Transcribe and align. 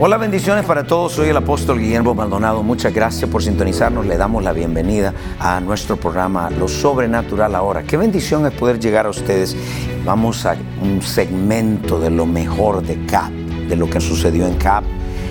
Hola, 0.00 0.16
bendiciones 0.16 0.64
para 0.64 0.84
todos. 0.84 1.10
Soy 1.10 1.30
el 1.30 1.36
apóstol 1.36 1.80
Guillermo 1.80 2.14
Maldonado. 2.14 2.62
Muchas 2.62 2.94
gracias 2.94 3.28
por 3.28 3.42
sintonizarnos. 3.42 4.06
Le 4.06 4.16
damos 4.16 4.44
la 4.44 4.52
bienvenida 4.52 5.12
a 5.40 5.58
nuestro 5.58 5.96
programa 5.96 6.50
Lo 6.50 6.68
Sobrenatural 6.68 7.52
ahora. 7.56 7.82
Qué 7.82 7.96
bendición 7.96 8.46
es 8.46 8.52
poder 8.52 8.78
llegar 8.78 9.06
a 9.06 9.08
ustedes. 9.08 9.56
Vamos 10.04 10.46
a 10.46 10.56
un 10.80 11.02
segmento 11.02 11.98
de 11.98 12.10
lo 12.10 12.26
mejor 12.26 12.80
de 12.80 13.04
CAP, 13.06 13.32
de 13.32 13.74
lo 13.74 13.90
que 13.90 14.00
sucedió 14.00 14.46
en 14.46 14.54
CAP. 14.54 14.84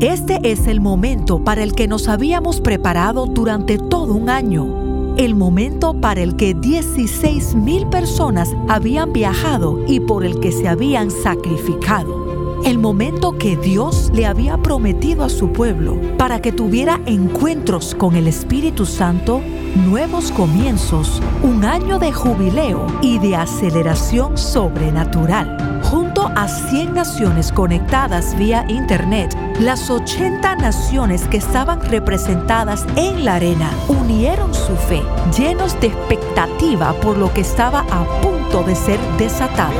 Este 0.00 0.40
es 0.50 0.66
el 0.66 0.80
momento 0.80 1.44
para 1.44 1.62
el 1.62 1.74
que 1.74 1.86
nos 1.86 2.08
habíamos 2.08 2.62
preparado 2.62 3.26
durante 3.26 3.76
todo 3.76 4.14
un 4.14 4.30
año. 4.30 5.14
El 5.18 5.34
momento 5.34 6.00
para 6.00 6.22
el 6.22 6.36
que 6.36 6.54
16 6.54 7.54
mil 7.56 7.86
personas 7.88 8.48
habían 8.66 9.12
viajado 9.12 9.84
y 9.86 10.00
por 10.00 10.24
el 10.24 10.40
que 10.40 10.52
se 10.52 10.68
habían 10.68 11.10
sacrificado. 11.10 12.29
El 12.64 12.78
momento 12.78 13.36
que 13.38 13.56
Dios 13.56 14.10
le 14.14 14.26
había 14.26 14.58
prometido 14.58 15.24
a 15.24 15.28
su 15.28 15.52
pueblo 15.52 15.96
para 16.18 16.40
que 16.40 16.52
tuviera 16.52 17.00
encuentros 17.06 17.94
con 17.94 18.14
el 18.16 18.26
Espíritu 18.26 18.86
Santo, 18.86 19.40
nuevos 19.86 20.30
comienzos, 20.30 21.22
un 21.42 21.64
año 21.64 21.98
de 21.98 22.12
jubileo 22.12 22.86
y 23.02 23.18
de 23.18 23.36
aceleración 23.36 24.36
sobrenatural 24.36 25.80
junto 25.82 26.30
a 26.36 26.46
100 26.48 26.94
naciones 26.94 27.50
conectadas 27.50 28.36
vía 28.38 28.64
Internet, 28.68 29.36
las 29.58 29.90
80 29.90 30.56
naciones 30.56 31.26
que 31.28 31.38
estaban 31.38 31.80
representadas 31.80 32.86
en 32.96 33.24
la 33.24 33.36
arena 33.36 33.70
unieron 33.88 34.54
su 34.54 34.76
fe, 34.76 35.02
llenos 35.36 35.78
de 35.80 35.88
expectativa 35.88 36.92
por 37.00 37.16
lo 37.16 37.32
que 37.32 37.40
estaba 37.40 37.80
a 37.90 38.04
punto 38.20 38.62
de 38.62 38.76
ser 38.76 39.00
desatado. 39.18 39.74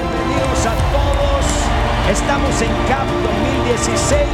Estamos 2.10 2.60
en 2.60 2.72
CAP 2.88 3.06
2016, 3.22 4.26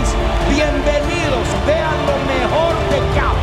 bienvenidos, 0.49 1.47
vean 1.67 2.07
lo 2.07 2.17
mejor 2.25 2.75
de 2.89 2.97
CAP, 3.15 3.37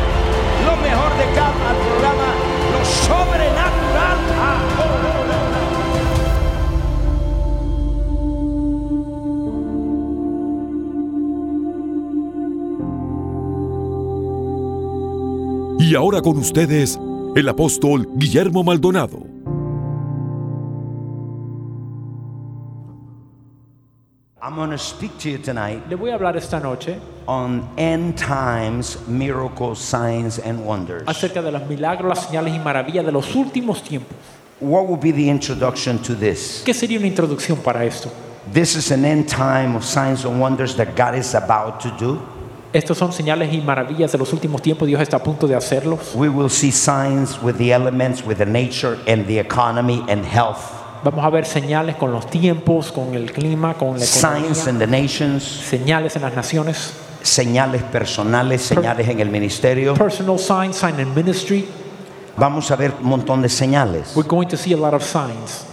lo 0.66 0.74
mejor 0.82 1.16
de 1.18 1.26
CAP 1.36 1.54
al 1.68 1.76
programa 1.76 2.34
Lo 2.72 2.84
Sobrenatural 2.84 4.18
ahora. 4.42 5.38
Y 15.78 15.94
ahora 15.94 16.22
con 16.22 16.38
ustedes, 16.38 16.98
el 17.36 17.48
apóstol 17.48 18.08
Guillermo 18.16 18.64
Maldonado. 18.64 19.33
I'm 24.44 24.56
going 24.56 24.72
to 24.72 24.78
speak 24.78 25.16
to 25.20 25.30
you 25.30 25.38
tonight 25.38 25.88
Le 25.88 25.96
voy 25.96 26.10
a 26.10 26.18
hablar 26.18 26.36
esta 26.36 26.60
noche 26.60 27.00
on 27.26 27.66
end 27.78 28.18
times 28.18 28.98
miracles, 29.08 29.78
signs 29.78 30.38
and 30.38 30.66
wonders. 30.66 31.02
acerca 31.06 31.40
de 31.40 31.50
los 31.50 31.66
milagros, 31.66 32.10
las 32.10 32.26
señales 32.26 32.54
y 32.54 32.58
maravillas 32.58 33.06
de 33.06 33.10
los 33.10 33.34
últimos 33.34 33.82
tiempos. 33.82 34.14
What 34.60 34.86
will 34.86 34.98
be 34.98 35.12
the 35.12 35.30
introduction 35.30 35.98
to 36.00 36.14
this? 36.14 36.62
¿Qué 36.62 36.74
sería 36.74 36.98
una 36.98 37.06
introducción 37.06 37.56
para 37.62 37.86
esto? 37.86 38.10
This 38.52 38.76
is 38.76 38.90
an 38.90 39.06
end 39.06 39.28
time 39.30 39.74
of 39.76 39.82
signs 39.82 40.26
and 40.26 40.38
wonders 40.38 40.76
that 40.76 40.94
God 40.94 41.14
is 41.14 41.34
about 41.34 41.80
to 41.80 41.90
do. 41.98 42.20
Estos 42.74 42.98
son 42.98 43.12
señales 43.12 43.50
y 43.50 43.62
maravillas 43.62 44.12
de 44.12 44.18
los 44.18 44.30
últimos 44.34 44.60
tiempos. 44.60 44.86
Dios 44.86 45.00
está 45.00 45.16
a 45.16 45.22
punto 45.22 45.46
de 45.46 45.54
hacerlos. 45.54 46.14
We 46.14 46.28
will 46.28 46.50
see 46.50 46.70
signs 46.70 47.40
with 47.42 47.56
the 47.56 47.72
elements, 47.72 48.22
with 48.22 48.36
the 48.36 48.44
nature 48.44 48.98
and 49.06 49.26
the 49.26 49.38
economy 49.38 50.04
and 50.06 50.22
health. 50.22 50.83
Vamos 51.04 51.22
a 51.22 51.28
ver 51.28 51.44
señales 51.44 51.96
con 51.96 52.10
los 52.12 52.26
tiempos, 52.30 52.90
con 52.90 53.14
el 53.14 53.30
clima, 53.30 53.74
con 53.74 53.98
la 53.98 54.06
Signs 54.06 54.66
in 54.66 54.76
economía, 54.76 54.78
the 54.78 54.86
nations, 54.86 55.42
señales 55.42 56.16
en 56.16 56.22
las 56.22 56.34
naciones, 56.34 56.94
señales 57.22 57.82
personales, 57.82 58.62
señales 58.62 59.06
en 59.08 59.20
el 59.20 59.28
ministerio. 59.28 59.92
personal 59.94 60.38
signs, 60.38 60.76
sign 60.76 60.98
in 60.98 61.14
ministry. 61.14 61.68
Vamos 62.38 62.70
a 62.70 62.76
ver 62.76 62.94
un 63.02 63.06
montón 63.08 63.42
de 63.42 63.50
señales. 63.50 64.16
We're 64.16 64.26
going 64.26 64.48
to 64.48 64.56
see 64.56 64.72
a 64.72 64.78
lot 64.78 64.94
of 64.94 65.02
signs. 65.02 65.66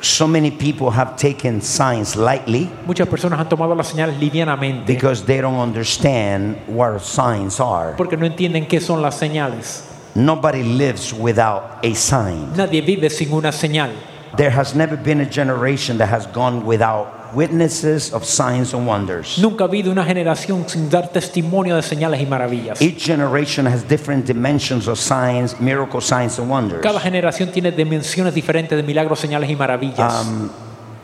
So 0.00 0.26
many 0.26 0.50
people 0.50 0.90
have 0.90 1.16
taken 1.16 1.60
signs 1.60 2.16
lightly 2.16 2.68
Muchas 2.86 3.06
personas 3.06 3.38
han 3.38 3.48
tomado 3.48 3.76
las 3.76 3.88
señales 3.88 4.18
livianamente 4.18 4.86
because 4.86 5.22
they 5.24 5.40
don't 5.40 5.60
understand 5.60 6.56
what 6.66 6.98
signs 7.00 7.60
are. 7.60 7.94
porque 7.96 8.16
no 8.16 8.24
entienden 8.24 8.66
qué 8.66 8.80
son 8.80 9.02
las 9.02 9.16
señales. 9.16 9.84
Nobody 10.14 10.62
lives 10.62 11.12
without 11.12 11.78
a 11.84 11.94
sign. 11.94 12.52
Nadie 12.56 12.80
vive 12.80 13.10
sin 13.10 13.32
una 13.32 13.52
señal. 13.52 13.90
There 14.36 14.50
has 14.50 14.74
never 14.74 14.96
been 14.96 15.20
a 15.20 15.28
generation 15.28 15.98
that 15.98 16.08
has 16.08 16.26
gone 16.26 16.64
without 16.64 17.34
witnesses 17.34 18.12
of 18.12 18.24
signs 18.24 18.72
and 18.74 18.86
wonders. 18.86 19.38
Nunca 19.38 19.64
ha 19.64 19.68
habido 19.68 19.90
una 19.90 20.04
generación 20.04 20.68
sin 20.68 20.88
dar 20.88 21.08
testimonio 21.08 21.76
de 21.76 21.82
señales 21.82 22.20
y 22.20 22.26
maravillas. 22.26 22.80
Each 22.80 23.04
generation 23.04 23.66
has 23.66 23.82
different 23.86 24.26
dimensions 24.26 24.88
of 24.88 24.98
signs, 24.98 25.58
miracle 25.60 26.00
signs 26.00 26.38
and 26.38 26.50
wonders. 26.50 26.82
Cada 26.82 27.00
generación 27.00 27.50
tiene 27.52 27.72
dimensiones 27.72 28.34
diferentes 28.34 28.76
de 28.76 28.82
milagros, 28.82 29.20
señales 29.20 29.50
y 29.50 29.56
maravillas. 29.56 30.26
Um, 30.26 30.50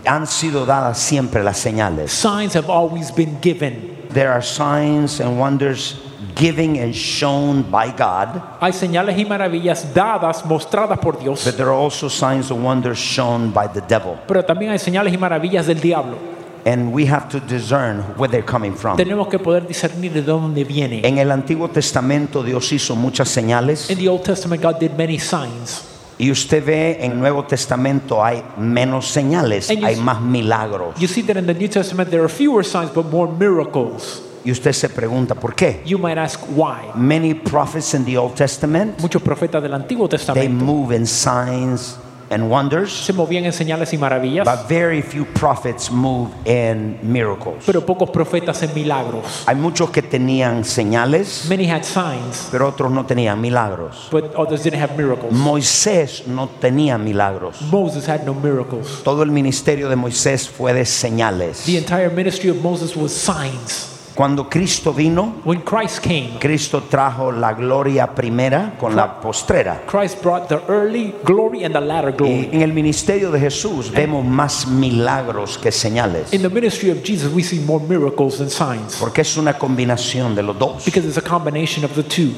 han 0.07 0.27
sido 0.27 0.65
dadas 0.65 0.99
siempre 0.99 1.43
las 1.43 1.59
señales. 1.59 2.11
Signs 2.11 2.55
have 2.55 2.71
always 2.71 3.15
been 3.15 3.39
given. 3.43 3.97
There 4.11 4.31
are 4.31 4.43
signs 4.43 5.21
and 5.21 5.39
wonders 5.39 5.97
given 6.35 6.77
and 6.77 6.95
shown 6.95 7.63
by 7.71 7.91
God, 7.91 8.41
Hay 8.61 8.73
señales 8.73 9.19
y 9.19 9.25
maravillas 9.25 9.93
dadas, 9.95 10.45
mostradas 10.45 10.99
por 10.99 11.19
Dios, 11.19 11.45
but 11.45 11.57
there 11.57 11.69
are 11.69 11.77
also 11.77 12.09
signs 12.09 12.51
and 12.51 12.65
wonders 12.65 12.99
shown 12.99 13.51
by 13.53 13.67
the 13.69 13.81
devil. 13.81 14.17
pero 14.27 14.45
también 14.45 14.73
hay 14.73 14.79
señales 14.79 15.13
y 15.13 15.19
maravillas 15.19 15.67
del 15.67 15.81
diablo. 15.81 16.17
And 16.67 16.93
we 16.93 17.07
have 17.07 17.29
to 17.31 17.41
discern 17.41 18.01
where 18.19 18.29
they're 18.29 18.45
coming 18.45 18.75
from. 18.75 18.97
Tenemos 18.97 19.29
que 19.29 19.39
poder 19.39 19.67
discernir 19.67 20.13
de 20.13 20.23
dónde 20.23 20.65
viene. 20.65 21.01
En 21.07 21.19
el 21.19 21.31
Antiguo 21.31 21.69
Testamento 21.69 22.43
Dios 22.43 22.71
hizo 22.73 22.95
muchas 22.97 23.29
señales 23.29 23.89
In 23.91 23.97
the 23.99 24.09
Old 24.09 24.23
Testament, 24.23 24.61
God 24.63 24.79
did 24.79 24.91
many 24.99 25.19
signs. 25.19 25.85
y 26.19 26.33
usted 26.33 26.65
ve 26.67 26.99
en 27.01 27.13
el 27.13 27.21
Nuevo 27.21 27.45
Testamento 27.45 28.23
hay 28.25 28.43
menos 28.59 29.07
señales, 29.07 29.69
you 29.69 29.87
hay 29.87 29.95
más 29.97 30.21
milagros. 30.21 30.99
You 30.99 31.07
see 31.07 31.23
that 31.23 31.37
in 31.37 31.47
the 31.47 31.55
New 31.55 31.69
Testament, 31.69 32.11
there 32.11 32.23
are 32.25 32.29
fewer 32.29 32.65
signs, 32.65 32.91
but 32.93 33.07
more 33.07 33.31
miracles. 33.33 34.23
Y 34.45 34.51
usted 34.53 34.73
se 34.73 34.89
pregunta, 34.89 35.35
¿por 35.35 35.55
qué? 35.55 35.83
You 35.85 35.99
might 35.99 36.19
ask 36.19 36.41
why. 36.57 36.91
Many 36.95 37.35
prophets 37.35 37.95
in 37.95 38.05
the 38.05 38.17
Old 38.17 38.35
Testament, 38.35 38.99
Muchos 39.01 39.23
profetas 39.23 39.63
del 39.63 39.75
Antiguo 39.75 40.09
they 40.09 40.19
Testamento 40.19 40.65
move 40.65 40.95
in 40.97 41.07
signs 41.07 41.99
and 42.31 42.51
wonders, 42.51 42.93
se 42.93 43.15
movían 43.15 43.47
en 43.47 43.53
señales 43.55 43.91
y 43.95 43.97
maravillas, 43.99 44.45
but 44.45 44.69
very 44.69 45.01
few 45.01 45.25
prophets 45.33 45.91
move 45.91 46.29
in 46.45 46.99
miracles. 47.03 47.65
pero 47.65 47.85
pocos 47.87 48.11
profetas 48.11 48.63
en 48.63 48.75
milagros. 48.75 49.45
Hay 49.47 49.57
muchos 49.57 49.89
que 49.91 50.03
tenían 50.03 50.63
señales, 50.65 51.47
Many 51.49 51.67
had 51.71 51.85
signs, 51.85 52.49
pero 52.51 52.69
otros 52.69 52.93
no 52.93 53.07
tenían 53.07 53.41
milagros. 53.41 54.09
but 54.13 54.35
others 54.37 54.63
didn't 54.63 54.81
have 54.81 54.95
miracles. 54.97 55.33
Moisés 55.33 56.27
no 56.27 56.49
tenía 56.61 56.99
milagros. 56.99 57.63
Moses 57.63 58.07
had 58.07 58.25
no 58.27 58.35
miracles. 58.35 59.03
Todo 59.03 59.23
el 59.23 59.31
ministerio 59.31 59.89
de 59.89 59.97
Moisés 59.97 60.49
fue 60.51 60.75
de 60.75 60.85
señales. 60.85 61.65
The 61.65 61.79
entire 61.79 62.11
ministry 62.11 62.51
of 62.51 62.63
Moses 62.63 62.95
was 62.95 63.11
signs. 63.13 63.95
Cuando 64.19 64.49
Cristo 64.49 64.93
vino, 64.93 65.37
When 65.45 65.61
Christ 65.61 66.01
came, 66.03 66.41
Cristo 66.41 66.83
trajo 66.91 67.31
la 67.31 67.53
gloria 67.53 68.13
primera 68.17 68.75
con 68.77 68.97
la 68.97 69.21
postrera. 69.21 69.83
Christ 69.87 70.21
brought 70.25 70.49
the 70.49 70.59
early 70.69 71.15
glory 71.23 71.63
and 71.63 71.73
the 71.73 71.81
latter 71.81 72.11
Y 72.11 72.17
glory. 72.17 72.49
en 72.51 72.63
el 72.63 72.73
ministerio 72.73 73.31
de 73.31 73.39
Jesús 73.39 73.93
vemos 73.93 74.25
más 74.25 74.67
milagros 74.67 75.57
que 75.57 75.71
señales, 75.71 76.33
In 76.33 76.43
the 76.43 76.49
ministry 76.49 76.91
of 76.91 76.99
Jesus, 77.05 77.33
we 77.33 77.45
see 77.45 77.61
more 77.61 77.81
miracles 77.89 78.39
than 78.39 78.51
signs 78.51 78.97
porque 78.99 79.21
es 79.21 79.37
una 79.37 79.57
combinación 79.57 80.35
de 80.35 80.43
los 80.43 80.59
dos. 80.59 80.85
because 80.85 81.07
it's 81.07 81.17
a 81.17 81.23
combination 81.23 81.85
of 81.85 81.93
the 81.95 82.03
two. 82.03 82.33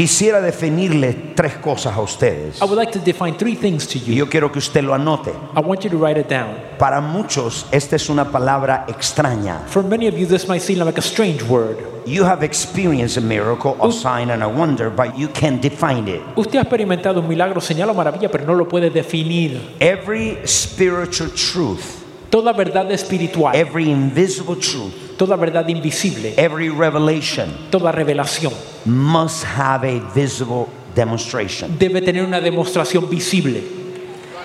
Quisiera 0.00 0.40
definirle 0.40 1.12
tres 1.34 1.56
cosas 1.56 1.94
a 1.94 2.00
ustedes. 2.00 2.62
I 2.62 2.64
would 2.64 2.78
like 2.78 2.90
to 2.90 2.98
define 2.98 3.36
three 3.36 3.54
things 3.54 3.86
to 3.86 3.98
Y 3.98 4.04
you. 4.06 4.14
yo 4.14 4.30
quiero 4.30 4.50
que 4.50 4.58
usted 4.58 4.82
lo 4.82 4.94
anote. 4.94 5.30
I 5.54 5.60
want 5.60 5.84
you 5.84 5.90
to 5.90 5.98
write 5.98 6.18
it 6.18 6.26
down. 6.26 6.56
Para 6.78 7.02
muchos 7.02 7.66
esta 7.70 7.96
es 7.96 8.08
una 8.08 8.24
palabra 8.32 8.86
extraña. 8.88 9.60
For 9.66 9.82
many 9.82 10.08
of 10.08 10.16
you, 10.16 10.24
this 10.26 10.48
might 10.48 10.62
seem 10.62 10.78
like 10.78 10.96
a 10.96 11.02
strange 11.02 11.42
word. 11.42 11.76
You 12.06 12.24
have 12.24 12.42
experienced 12.42 13.18
a 13.18 13.20
miracle, 13.20 13.76
a 13.78 13.92
sign 13.92 14.30
and 14.30 14.42
a 14.42 14.48
wonder, 14.48 14.88
but 14.88 15.18
you 15.18 15.28
can't 15.28 15.60
define 15.60 16.08
it. 16.08 16.22
Usted 16.34 16.56
ha 16.60 16.62
experimentado 16.62 17.20
un 17.20 17.28
milagro, 17.28 17.60
señal 17.60 17.90
o 17.90 17.92
maravilla, 17.92 18.30
pero 18.30 18.46
no 18.46 18.54
lo 18.54 18.66
puede 18.66 18.88
definir. 18.88 19.60
Every 19.80 20.38
spiritual 20.46 21.28
truth, 21.34 22.00
Toda 22.30 22.52
verdad 22.54 22.90
espiritual, 22.92 23.54
every 23.54 23.90
invisible 23.90 24.54
truth, 24.56 25.09
toda 25.20 25.36
verdad 25.36 25.68
invisible, 25.68 26.32
every 26.38 26.70
revelation 26.70 27.46
toda 27.70 27.92
revelación 27.92 28.54
must 28.86 29.44
have 29.44 29.84
a 29.84 30.00
visible 30.14 30.66
demonstration, 30.94 31.76
debe 31.78 32.00
tener 32.00 32.24
una 32.24 32.40
demostración 32.40 33.06
visible, 33.10 33.62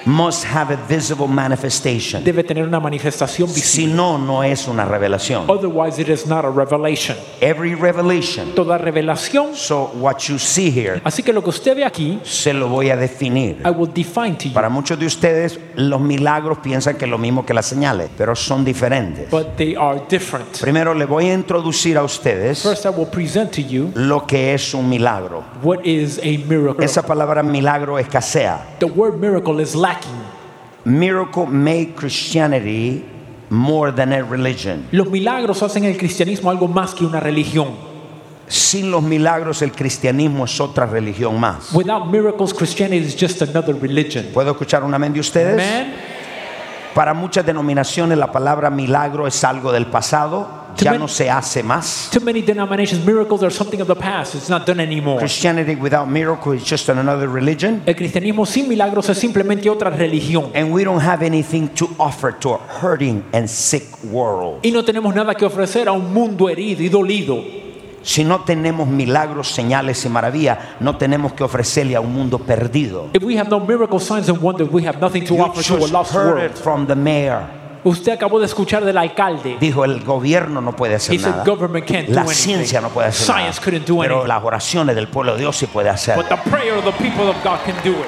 must 0.05 0.43
have 0.45 0.71
a 0.71 0.77
visible 0.87 1.27
manifestation. 1.27 2.23
debe 2.23 2.43
tener 2.43 2.63
una 2.67 2.79
manifestación 2.79 3.49
Si 3.49 3.55
visible. 3.55 3.93
no, 3.95 4.17
no 4.17 4.43
es 4.43 4.67
una 4.67 4.85
revelación. 4.85 5.45
Otherwise, 5.49 5.99
it 5.99 6.09
is 6.09 6.27
not 6.27 6.45
a 6.45 6.49
revelation. 6.49 7.17
Every 7.41 7.73
revelation. 7.75 8.53
Toda 8.53 8.77
revelación. 8.77 9.55
So 9.55 9.91
what 9.95 10.19
you 10.29 10.37
see 10.37 10.69
here, 10.69 11.01
Así 11.03 11.23
que 11.23 11.33
lo 11.33 11.43
que 11.43 11.49
usted 11.49 11.75
ve 11.75 11.85
aquí, 11.85 12.19
se 12.23 12.53
lo 12.53 12.67
voy 12.67 12.89
a 12.91 12.95
definir. 12.95 13.61
I 13.65 13.69
will 13.71 13.91
define 13.91 14.35
to 14.37 14.49
you. 14.49 14.53
Para 14.53 14.69
muchos 14.69 14.99
de 14.99 15.05
ustedes, 15.07 15.59
los 15.75 15.99
milagros 15.99 16.59
piensan 16.59 16.97
que 16.97 17.05
es 17.05 17.11
lo 17.11 17.17
mismo 17.17 17.45
que 17.45 17.53
las 17.53 17.65
señales, 17.65 18.09
pero 18.17 18.35
son 18.35 18.63
diferentes. 18.63 19.29
But 19.31 19.55
they 19.57 19.75
are 19.75 20.01
different. 20.09 20.59
Primero 20.61 20.93
le 20.93 21.05
voy 21.05 21.29
a 21.29 21.33
introducir 21.33 21.97
a 21.97 22.03
ustedes 22.03 22.61
First, 22.61 22.85
I 22.85 22.89
will 22.89 23.07
present 23.07 23.51
to 23.53 23.61
you 23.61 23.91
lo 23.95 24.25
que 24.27 24.53
es 24.53 24.73
un 24.73 24.87
milagro. 24.87 25.43
what 25.63 25.79
is 25.83 26.19
a 26.19 26.37
miracle. 26.47 26.83
Esa 26.85 27.01
palabra 27.01 27.41
milagro 27.43 27.97
escasea. 27.97 28.59
The 28.79 28.85
word 28.85 29.19
miracle 29.19 29.59
is 29.61 29.73
lacking. 29.75 29.94
Miracle 30.85 31.47
made 31.47 31.95
Christianity 31.95 33.03
more 33.49 33.91
than 33.91 34.13
a 34.13 34.23
religion. 34.23 34.87
Los 34.91 35.07
milagros 35.09 35.63
hacen 35.63 35.83
el 35.85 35.97
cristianismo 35.97 36.49
algo 36.49 36.67
más 36.67 36.93
que 36.93 37.05
una 37.05 37.19
religión. 37.19 37.69
Sin 38.47 38.91
los 38.91 39.01
milagros 39.01 39.63
el 39.63 39.71
cristianismo 39.71 40.45
es 40.45 40.59
otra 40.59 40.85
religión 40.85 41.39
más. 41.39 41.73
Without 41.73 42.11
miracles, 42.11 42.53
Christianity 42.53 43.03
is 43.03 43.15
just 43.19 43.41
another 43.41 43.73
religion. 43.75 44.25
¿Puedo 44.33 44.51
escuchar 44.51 44.83
un 44.83 44.93
amén 44.93 45.13
de 45.13 45.19
ustedes? 45.19 45.57
Man, 45.57 45.93
Para 46.93 47.13
muchas 47.13 47.45
denominaciones 47.45 48.17
la 48.17 48.31
palabra 48.31 48.69
milagro 48.69 49.27
es 49.27 49.43
algo 49.43 49.71
del 49.71 49.87
pasado, 49.87 50.47
ya 50.83 50.97
no 50.97 51.07
se 51.07 51.29
hace 51.29 51.63
más. 51.63 52.09
to 52.11 52.19
many 52.19 52.41
denominations, 52.41 53.05
miracles 53.05 53.43
are 53.43 53.51
something 53.51 53.81
of 53.81 53.87
the 53.87 53.95
past. 53.95 54.35
It's 54.35 54.49
not 54.49 54.65
done 54.65 54.79
anymore. 54.79 55.19
Christianity 55.19 55.75
without 55.75 56.07
miracles 56.07 56.61
is 56.61 56.69
just 56.69 56.89
another 56.89 57.27
religion. 57.27 57.81
El 57.85 57.95
cristianismo 57.95 58.45
sin 58.45 58.67
milagros 58.67 59.09
es 59.09 59.17
simplemente 59.17 59.69
otra 59.69 59.89
religión. 59.89 60.51
And 60.53 60.71
we 60.73 60.83
don't 60.83 61.01
have 61.01 61.23
anything 61.25 61.67
to 61.75 61.89
offer 61.97 62.31
to 62.39 62.55
a 62.55 62.57
hurting 62.81 63.23
and 63.33 63.47
sick 63.47 63.83
world. 64.03 64.59
Y 64.63 64.71
no 64.71 64.83
tenemos 64.83 65.13
nada 65.15 65.33
que 65.35 65.45
ofrecer 65.45 65.87
a 65.87 65.91
un 65.91 66.13
mundo 66.13 66.49
herido 66.49 66.83
y 66.83 66.89
dolido. 66.89 67.43
Si 68.03 68.23
no 68.23 68.41
tenemos 68.41 68.87
milagros, 68.87 69.47
señales 69.47 70.05
y 70.05 70.09
maravillas, 70.09 70.59
no 70.79 70.95
tenemos 70.95 71.33
que 71.33 71.43
ofrecerle 71.43 71.95
a 71.95 72.01
un 72.01 72.13
mundo 72.13 72.37
perdido. 72.37 73.09
If 73.13 73.23
we 73.23 73.35
have 73.39 73.49
no 73.49 73.59
miracles, 73.59 74.03
signs, 74.03 74.29
and 74.29 74.39
wonders, 74.43 74.69
we 74.71 74.85
have 74.85 74.99
nothing 75.01 75.25
to 75.25 75.33
You 75.33 75.41
offer 75.41 75.63
to 75.63 75.77
a 75.77 75.87
lost 75.87 76.13
heard 76.13 76.35
world. 76.35 76.51
it 76.51 76.55
from 76.55 76.85
the 76.85 76.95
mayor. 76.95 77.47
Usted 77.85 78.11
acabó 78.13 78.39
de 78.39 78.47
escuchar 78.47 78.83
del 78.83 78.97
alcalde. 78.97 79.57
Dijo 79.59 79.85
el 79.85 80.03
gobierno 80.03 80.59
no 80.59 80.75
puede 80.75 80.95
hacer 80.95 81.15
He 81.15 81.19
said 81.19 81.31
nada. 81.31 81.43
government 81.45 81.85
can't 81.85 82.07
do 82.07 82.13
La 82.15 82.21
anything. 82.21 82.35
ciencia 82.35 82.81
no 82.81 82.89
puede 82.89 83.07
hacer 83.09 83.25
Science 83.27 83.59
nada. 83.59 83.63
couldn't 83.63 83.87
do 83.87 83.99
Pero 83.99 84.15
anything. 84.15 84.27
las 84.27 84.43
oraciones 84.43 84.95
del 84.95 85.07
pueblo 85.07 85.33
de 85.33 85.39
Dios 85.41 85.55
sí 85.55 85.67
puede 85.67 85.89
hacer. 85.89 86.15
But 86.17 86.27
the 86.27 86.49
prayer 86.49 86.73
of 86.77 86.83
the 86.83 86.91
people 86.93 87.29
of 87.29 87.35
God 87.43 87.59
can 87.63 87.75
do 87.83 87.91
it. 87.91 88.07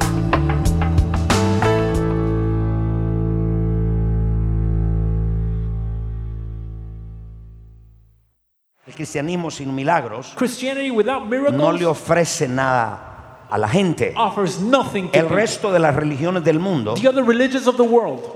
El 8.86 8.94
cristianismo 8.94 9.50
sin 9.50 9.74
milagros 9.74 10.32
Christianity 10.36 10.90
without 10.90 11.24
no 11.52 11.72
le 11.72 11.84
ofrece 11.84 12.48
nada 12.48 13.15
a 13.48 13.58
la 13.58 13.68
gente. 13.68 14.12
offers 14.16 14.60
nothing 14.60 15.08
to 15.08 15.18
El 15.18 15.28
resto 15.28 15.70
de 15.72 15.78
las 15.78 15.94
religiones 15.94 16.42
del 16.44 16.58
mundo 16.58 16.94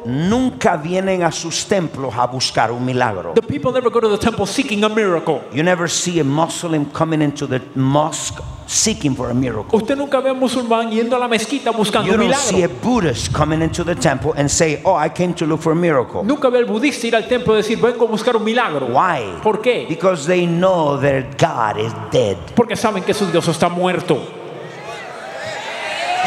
nunca 0.04 0.76
vienen 0.76 1.22
a 1.22 1.32
sus 1.32 1.66
templos 1.66 2.14
a 2.16 2.26
buscar 2.26 2.70
un 2.70 2.84
milagro. 2.84 3.32
the 3.34 3.42
people 3.42 3.72
never 3.72 3.90
go 3.90 4.00
to 4.00 4.08
the 4.08 4.18
temple 4.18 4.46
seeking 4.46 4.84
a 4.84 4.88
miracle. 4.88 5.40
You 5.52 5.62
never 5.62 5.88
see 5.88 6.20
a 6.20 6.24
Muslim 6.24 6.86
coming 6.92 7.22
into 7.22 7.46
the 7.46 7.60
mosque 7.74 8.40
seeking 8.66 9.16
for 9.16 9.30
a 9.30 9.34
miracle. 9.34 9.76
Usted 9.76 9.96
nunca 9.96 10.20
ve 10.20 10.30
a 10.30 10.32
un 10.32 10.38
musulmán 10.38 10.90
yendo 10.92 11.16
a 11.16 11.18
la 11.18 11.26
mezquita 11.26 11.72
buscando 11.72 12.06
You 12.08 12.14
un 12.14 12.20
don't 12.30 12.34
see 12.36 12.62
a 12.62 12.68
milagro. 12.68 12.88
Buddhist 12.88 13.32
coming 13.32 13.62
into 13.62 13.82
the 13.84 13.96
temple 13.96 14.32
and 14.36 14.48
say, 14.48 14.80
"Oh, 14.84 14.96
I 14.96 15.10
came 15.10 15.34
to 15.34 15.44
look 15.46 15.60
for 15.60 15.72
a 15.72 15.76
miracle." 15.76 16.22
Nunca 16.22 16.48
ve 16.50 16.58
al 16.58 16.66
budista 16.66 17.08
ir 17.08 17.16
al 17.16 17.26
templo 17.26 17.54
y 17.54 17.56
decir, 17.58 17.80
vengo 17.80 18.04
a 18.04 18.08
buscar 18.08 18.36
un 18.36 18.44
milagro. 18.44 18.86
Why? 18.86 19.40
¿Por 19.42 19.60
qué? 19.60 19.86
Because 19.88 20.26
they 20.26 20.46
know 20.46 20.96
their 21.00 21.26
God 21.36 21.78
is 21.78 21.92
dead. 22.12 22.36
Porque 22.54 22.76
saben 22.76 23.02
que 23.02 23.12
su 23.12 23.26
Dios 23.26 23.48
está 23.48 23.68
muerto. 23.68 24.39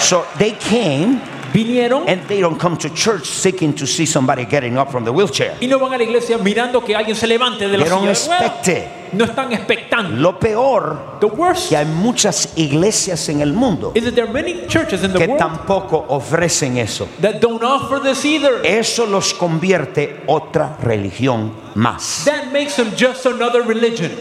So 0.04 0.26
they 0.38 0.52
came 0.52 1.22
Vinieron 1.54 2.06
and 2.10 2.28
they 2.28 2.42
don't 2.42 2.60
come 2.60 2.76
to 2.78 2.90
church 2.90 3.28
seeking 3.28 3.74
to 3.76 3.86
see 3.86 4.08
somebody 4.08 4.44
getting 4.44 4.76
up 4.76 4.90
from 4.92 5.06
the 5.06 5.12
wheelchair. 5.12 5.56
y 5.62 5.68
no 5.68 5.78
van 5.78 5.94
a 5.94 5.98
la 5.98 6.04
iglesia 6.04 6.38
mirando 6.40 6.84
que 6.84 6.96
alguien 6.96 7.16
se 7.16 7.28
levante 7.28 7.68
de 7.68 7.78
la 7.78 7.84
They 7.84 7.90
don't 7.90 8.02
silla 8.16 8.38
de 8.40 8.40
ruedas. 8.40 8.58
expect 8.60 8.68
it. 8.70 9.14
No 9.14 9.26
están 9.26 9.54
expectando. 9.54 10.16
Lo 10.20 10.40
peor 10.40 11.20
The 11.20 11.28
worst 11.28 11.70
que 11.70 11.78
hay 11.78 11.86
muchas 11.86 12.54
iglesias 12.58 13.30
en 13.30 13.42
el 13.42 13.54
mundo 13.54 13.92
is 13.94 14.04
that 14.04 14.16
there 14.16 14.26
are 14.26 14.34
many 14.34 14.66
churches 14.66 15.04
in 15.04 15.14
the 15.14 15.20
que 15.20 15.28
world 15.28 15.40
tampoco 15.40 16.04
ofrecen 16.10 16.78
eso. 16.78 17.08
that 17.22 17.40
don't 17.40 17.64
offer 17.64 18.00
this 18.02 18.26
either. 18.26 18.62
Eso 18.66 19.06
los 19.06 19.32
convierte 19.36 20.24
otra 20.26 20.76
religión 20.82 21.52
más. 21.76 22.24
That 22.26 22.52
makes 22.52 22.76
them 22.78 22.92
just 22.98 23.28
another 23.28 23.62
religion. 23.62 24.12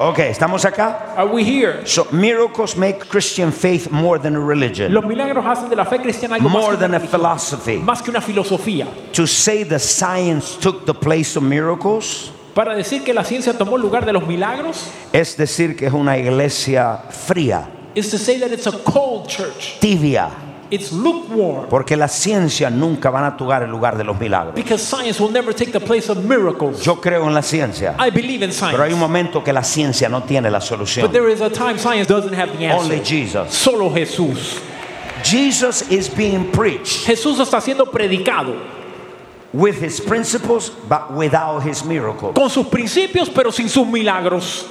Ok, 0.00 0.20
¿estamos 0.20 0.64
acá? 0.64 1.12
Are 1.16 1.26
we 1.28 1.42
here? 1.42 1.84
So 1.84 2.06
miracles 2.12 2.76
make 2.76 3.00
Christian 3.08 3.50
faith 3.50 3.90
more 3.90 4.20
than 4.20 4.36
a 4.36 4.40
religion, 4.40 4.92
Los 4.94 5.04
milagros 5.04 5.44
hacen 5.44 5.68
de 5.68 5.74
la 5.74 5.84
fe 5.84 5.98
cristiana 5.98 6.36
algo 6.36 6.48
más 6.48 6.62
more 6.62 6.76
que, 6.78 6.84
una 6.84 6.98
than 7.00 7.04
a 7.04 7.08
philosophy. 7.08 7.76
más 7.78 8.00
que 8.00 8.10
una 8.10 8.20
filosofía. 8.20 8.86
To 9.14 9.26
say 9.26 9.64
the 9.64 9.78
science 9.80 10.56
took 10.60 10.86
the 10.86 10.94
place 10.94 11.36
of 11.36 11.42
miracles 11.42 12.30
Para 12.54 12.74
decir 12.76 13.02
que 13.02 13.12
la 13.12 13.24
ciencia 13.24 13.54
tomó 13.58 13.76
lugar 13.76 14.04
de 14.06 14.12
los 14.12 14.24
milagros 14.26 14.86
es 15.12 15.36
decir 15.36 15.76
que 15.76 15.86
es 15.86 15.92
una 15.92 16.16
iglesia 16.16 17.00
fría, 17.10 17.68
is 17.96 18.08
to 18.10 18.18
say 18.18 18.38
that 18.38 18.52
it's 18.52 18.66
a 18.68 18.72
cold 18.84 19.26
church. 19.26 19.78
tibia, 19.80 20.30
It's 20.70 20.92
lukewarm 20.92 21.68
porque 21.68 21.96
la 21.96 22.08
ciencia 22.08 22.68
nunca 22.70 23.10
van 23.10 23.24
a 23.24 23.36
tomar 23.36 23.62
el 23.62 23.70
lugar 23.70 23.96
de 23.96 24.04
los 24.04 24.18
milagros. 24.18 24.54
because 24.54 24.82
science 24.82 25.18
will 25.20 25.32
never 25.32 25.54
take 25.54 25.72
the 25.72 25.80
place 25.80 26.10
of 26.10 26.18
miracles. 26.18 26.82
Yo 26.82 26.96
creo 27.00 27.26
en 27.26 27.34
la 27.34 27.42
ciencia, 27.42 27.94
I 27.98 28.10
believe 28.10 28.42
in 28.44 28.50
pero 28.50 28.82
hay 28.82 28.92
un 28.92 28.98
science. 28.98 29.00
momento 29.00 29.42
que 29.42 29.52
la 29.52 29.62
ciencia 29.62 30.08
no 30.08 30.22
tiene 30.22 30.50
la 30.50 30.60
solución. 30.60 31.06
But 31.06 31.12
there 31.12 31.28
is 31.32 31.40
a 31.40 31.48
time 31.50 31.78
science 31.78 32.06
doesn't 32.06 32.34
have 32.34 32.50
the 32.58 32.70
Only 32.70 32.96
answer. 32.98 33.04
Jesus. 33.04 33.54
Solo 33.54 33.90
Jesús. 33.90 34.60
Jesus 35.24 35.90
is 35.90 36.08
being 36.08 36.50
preached 36.52 37.04
Jesús 37.06 37.40
está 37.40 37.60
siendo 37.60 37.86
predicado 37.90 38.54
with 39.52 39.82
his 39.82 40.00
principles 40.00 40.70
but 40.88 41.10
without 41.12 41.60
his 41.62 41.84
miracles. 41.84 42.34
con 42.34 42.48
sus 42.50 42.66
principios 42.68 43.28
pero 43.28 43.50
sin 43.50 43.68
sus 43.68 43.86
milagros. 43.86 44.66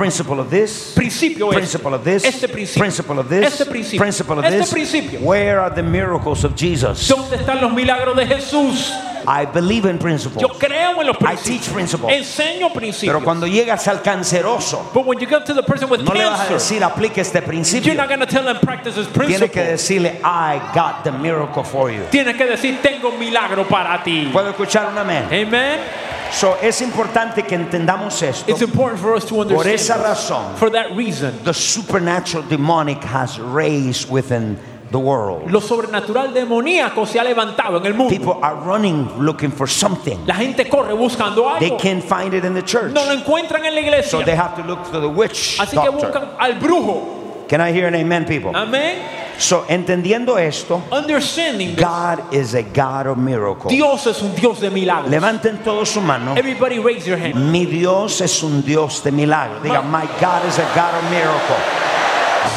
Principle 0.00 0.40
of 0.40 0.48
this, 0.48 0.92
Principio 0.94 1.50
es 1.50 1.56
principle 1.58 1.94
of 1.94 2.02
this, 2.02 2.24
este 2.24 2.48
principio, 2.48 2.80
principle 2.80 3.18
of 3.18 3.28
this, 3.28 3.44
este 3.44 3.66
principio, 3.66 3.98
principle 4.00 4.38
of 4.38 4.44
este 4.46 4.58
this. 4.60 4.70
principio. 4.72 5.20
Where 5.20 5.60
are 5.60 5.74
the 5.74 5.82
miracles 5.82 6.42
of 6.42 6.54
Jesus? 6.56 7.06
¿Dónde 7.06 7.36
están 7.36 7.60
los 7.60 7.70
milagros 7.70 8.16
de 8.16 8.26
Jesús? 8.26 8.90
I 9.26 9.44
believe 9.44 9.84
in 9.84 9.98
principles. 9.98 10.40
Yo 10.40 10.48
creo 10.58 11.02
en 11.02 11.06
los 11.06 11.16
I 11.20 11.36
teach 11.36 11.68
principios. 11.68 11.74
principles. 11.74 12.16
Enseño 12.16 12.72
principios. 12.72 13.12
Pero 13.14 13.22
cuando 13.22 13.46
llegas 13.46 13.86
al 13.88 14.00
canceroso, 14.00 14.90
But 14.94 15.04
when 15.04 15.18
you 15.18 15.26
get 15.28 15.44
to 15.44 15.52
the 15.52 15.62
person 15.62 15.90
with 15.90 16.00
no 16.00 16.14
le 16.14 16.24
vas 16.24 16.40
a 16.40 16.48
cancer, 16.48 16.54
decir 16.54 16.82
aplique 16.82 17.18
este 17.20 17.34
you're 17.40 17.46
principio. 17.46 17.92
not 17.94 18.08
going 18.08 18.20
to 18.20 18.26
tell 18.26 18.42
them 18.42 18.58
practice 18.62 18.94
this 18.94 19.06
Tiene 19.08 19.50
que 19.50 19.60
principle. 19.60 19.64
decirle 19.66 20.20
I 20.24 20.62
got 20.74 21.04
the 21.04 21.12
miracle 21.12 21.62
for 21.62 21.90
you. 21.90 22.04
Tienes 22.10 22.36
que 22.38 22.46
decir, 22.46 22.78
tengo 22.80 23.10
un 23.10 23.18
milagro 23.18 23.68
para 23.68 24.02
ti. 24.02 24.30
¿Puedo 24.32 24.48
escuchar 24.48 24.86
un 24.90 24.96
amén? 24.96 25.24
Amen. 25.26 26.09
So, 26.32 26.56
es 26.62 26.80
importante 26.80 27.42
que 27.42 27.54
entendamos 27.56 28.22
esto. 28.22 28.50
It's 28.50 28.62
important 28.62 29.00
for 29.00 29.14
us 29.14 29.24
to 29.26 29.34
Por 29.34 29.66
esa 29.66 29.94
understand. 29.96 30.02
razón, 30.02 30.56
For 30.56 30.70
that 30.70 30.94
reason, 30.96 31.32
the 31.44 31.52
supernatural 31.52 32.44
demonic 32.48 33.02
has 33.04 33.38
raised 33.38 34.08
within 34.10 34.56
the 34.90 34.98
world. 34.98 35.50
lo 35.50 35.60
sobrenatural 35.60 36.32
demoníaco 36.32 37.06
se 37.06 37.18
ha 37.20 37.24
levantado 37.24 37.78
en 37.78 37.86
el 37.86 37.94
mundo. 37.94 38.10
People 38.16 38.38
are 38.42 38.56
running 38.64 39.08
looking 39.18 39.50
for 39.52 39.68
something. 39.68 40.18
La 40.26 40.34
gente 40.34 40.68
corre 40.68 40.94
buscando 40.94 41.46
They 41.58 41.70
algo. 41.70 41.78
can't 41.78 42.02
find 42.02 42.34
it 42.34 42.44
in 42.44 42.54
the 42.54 42.62
church. 42.62 42.92
No 42.92 43.04
lo 43.04 43.12
encuentran 43.12 43.64
en 43.64 43.74
la 43.74 43.80
So 44.02 44.18
iglesia. 44.20 44.24
they 44.24 44.34
have 44.36 44.56
to 44.56 44.62
look 44.62 44.90
to 44.90 45.00
the 45.00 45.08
witch 45.08 45.58
Así 45.60 45.76
que 45.76 45.84
doctor. 45.90 46.10
buscan 46.10 46.28
al 46.38 46.54
brujo. 46.58 47.19
Can 47.50 47.60
I 47.60 47.72
hear 47.72 47.88
an 47.88 47.96
amen, 47.96 48.26
people? 48.26 48.52
Amén. 48.54 49.02
So, 49.36 49.64
entendiendo 49.68 50.38
esto, 50.38 50.84
Understanding 50.92 51.74
this, 51.74 51.80
God 51.80 52.32
is 52.32 52.54
a 52.54 52.62
God 52.62 53.08
of 53.08 53.18
miracles. 53.18 53.72
Dios 53.72 54.06
es 54.06 54.22
un 54.22 54.36
Dios 54.36 54.60
de 54.60 54.70
milagros. 54.70 55.10
Levanten 55.10 55.58
todos 55.64 55.88
su 55.90 56.00
mano. 56.00 56.36
Everybody 56.36 56.78
raise 56.78 57.04
your 57.04 57.16
hand. 57.16 57.34
Mi 57.50 57.66
Dios 57.66 58.20
es 58.20 58.40
un 58.44 58.62
Dios 58.62 59.02
de 59.02 59.10
milagros. 59.10 59.64
Diga, 59.64 59.82
my 59.82 60.06
God 60.20 60.46
is 60.46 60.58
a 60.58 60.72
God 60.76 60.94
of 60.94 61.10
miracles. 61.10 61.58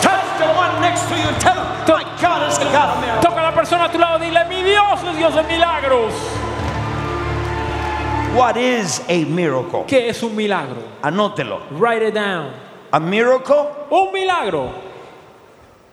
Touch 0.03 0.37
the 0.37 0.45
one 0.53 0.79
next 0.79 1.09
to 1.09 1.15
you 1.17 1.27
and 1.27 1.41
tell 1.41 1.55
him, 1.55 1.87
my 1.87 2.03
God 2.21 2.51
is 2.51 2.59
a 2.59 2.65
God 2.65 2.95
of 2.95 3.01
miracles. 3.01 3.25
Toca 3.25 3.39
a 3.39 3.49
la 3.49 3.55
persona 3.55 3.85
a 3.85 3.91
tu 3.91 3.97
lado 3.97 4.19
y 4.19 4.29
dile, 4.29 4.47
mi 4.47 4.61
Dios 4.61 5.01
es 5.01 5.17
Dios 5.17 5.33
de 5.33 5.41
milagros. 5.41 6.13
What 8.35 8.57
is 8.57 9.01
a 9.09 9.25
miracle? 9.25 9.85
¿Qué 9.87 10.07
es 10.07 10.21
un 10.21 10.35
milagro? 10.35 10.83
Anótelo. 11.01 11.63
Write 11.71 12.03
it 12.03 12.13
down. 12.13 12.53
A 12.93 12.99
miracle 12.99 13.87
Un 13.91 14.13
milagro 14.13 14.71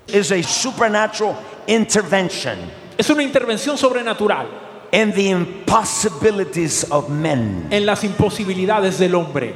is 0.06 0.30
a 0.32 0.42
supernatural 0.42 1.34
intervention 1.66 2.58
es 2.98 3.08
una 3.08 3.22
intervención 3.22 3.78
sobrenatural 3.78 4.46
in 4.92 5.10
the 5.12 5.30
impossibilities 5.30 6.84
of 6.90 7.08
men. 7.08 7.68
en 7.70 7.86
las 7.86 8.04
imposibilidades 8.04 8.98
del 8.98 9.14
hombre. 9.14 9.54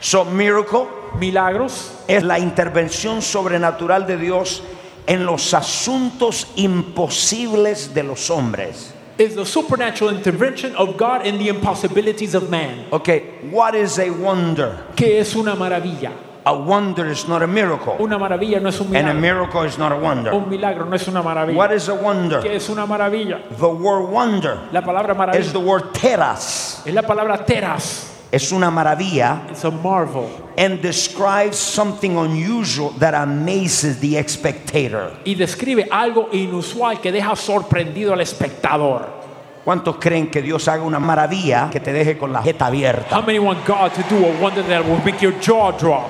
So, 0.00 0.24
miracle 0.24 0.86
Milagros 1.18 1.90
es 2.06 2.22
la 2.22 2.38
intervención 2.38 3.20
sobrenatural 3.20 4.06
de 4.06 4.16
Dios 4.18 4.62
en 5.08 5.26
los 5.26 5.52
asuntos 5.54 6.46
imposibles 6.56 7.92
de 7.92 8.04
los 8.04 8.30
hombres. 8.30 8.92
is 9.18 9.34
the 9.34 9.44
supernatural 9.44 10.14
intervention 10.14 10.76
of 10.76 10.96
God 10.96 11.26
in 11.26 11.38
the 11.38 11.48
impossibilities 11.48 12.36
of 12.36 12.48
man. 12.50 12.86
Okay, 12.92 13.22
what 13.50 13.74
is 13.74 13.98
a 13.98 14.10
wonder? 14.10 14.84
¿Qué 14.94 15.18
es 15.18 15.34
una 15.34 15.56
maravilla? 15.56 16.12
A 16.48 16.54
wonder 16.54 17.06
is 17.10 17.28
not 17.28 17.42
a 17.42 17.46
miracle, 17.46 17.96
Una 18.00 18.16
maravilla 18.18 18.58
no 18.58 18.70
es 18.70 18.80
un 18.80 18.86
and 18.96 19.06
a 19.06 19.12
milagro. 19.12 19.20
miracle 19.20 19.62
is 19.66 19.76
not 19.76 19.92
a 19.92 19.96
wonder. 19.96 20.32
Un 20.32 20.48
milagro 20.48 20.86
no 20.86 20.96
es 20.96 21.06
una 21.06 21.22
maravilla. 21.22 21.54
What 21.58 21.72
is 21.74 21.88
a 21.90 21.94
wonder? 21.94 22.40
¿Qué 22.40 22.56
es 22.56 22.70
una 22.70 22.86
maravilla? 22.86 23.42
The 23.50 23.68
word 23.68 24.08
wonder 24.10 24.58
La 24.72 24.80
palabra 24.80 25.12
is 25.36 25.52
the 25.52 25.58
maravilla 25.58 25.66
word 25.68 25.92
teras. 25.92 26.82
es 26.86 26.94
la 26.94 27.02
palabra 27.02 27.44
teras. 27.44 28.14
Es 28.32 28.50
una 28.50 28.70
maravilla 28.70 29.42
It's 29.50 29.62
a 29.66 29.70
marvel. 29.70 30.26
and 30.56 30.80
describes 30.80 31.56
something 31.58 32.16
unusual 32.16 32.92
that 32.98 33.12
amazes 33.12 34.00
the 34.00 34.16
spectator. 34.26 35.12
Y 35.26 35.34
describe 35.34 35.86
algo 35.90 36.30
inusual 36.32 36.98
que 37.02 37.12
deja 37.12 37.36
sorprendido 37.36 38.14
al 38.14 38.22
espectador. 38.22 39.18
¿Cuántos 39.66 39.96
creen 39.96 40.30
que 40.30 40.40
Dios 40.40 40.66
haga 40.66 40.82
una 40.82 40.98
maravilla 40.98 41.68
que 41.70 41.78
te 41.80 41.92
deje 41.92 42.16
con 42.16 42.32
la 42.32 42.42
jeta 42.42 42.64
abierta? 42.68 43.14
How 43.14 43.20
many 43.22 43.38
want 43.38 43.66
God 43.66 43.92
to 43.92 44.02
do 44.08 44.24
a 44.24 44.32
wonder 44.40 44.62
that 44.66 44.82
will 44.82 45.02
make 45.04 45.20
your 45.20 45.34
jaw 45.42 45.72
drop? 45.72 46.08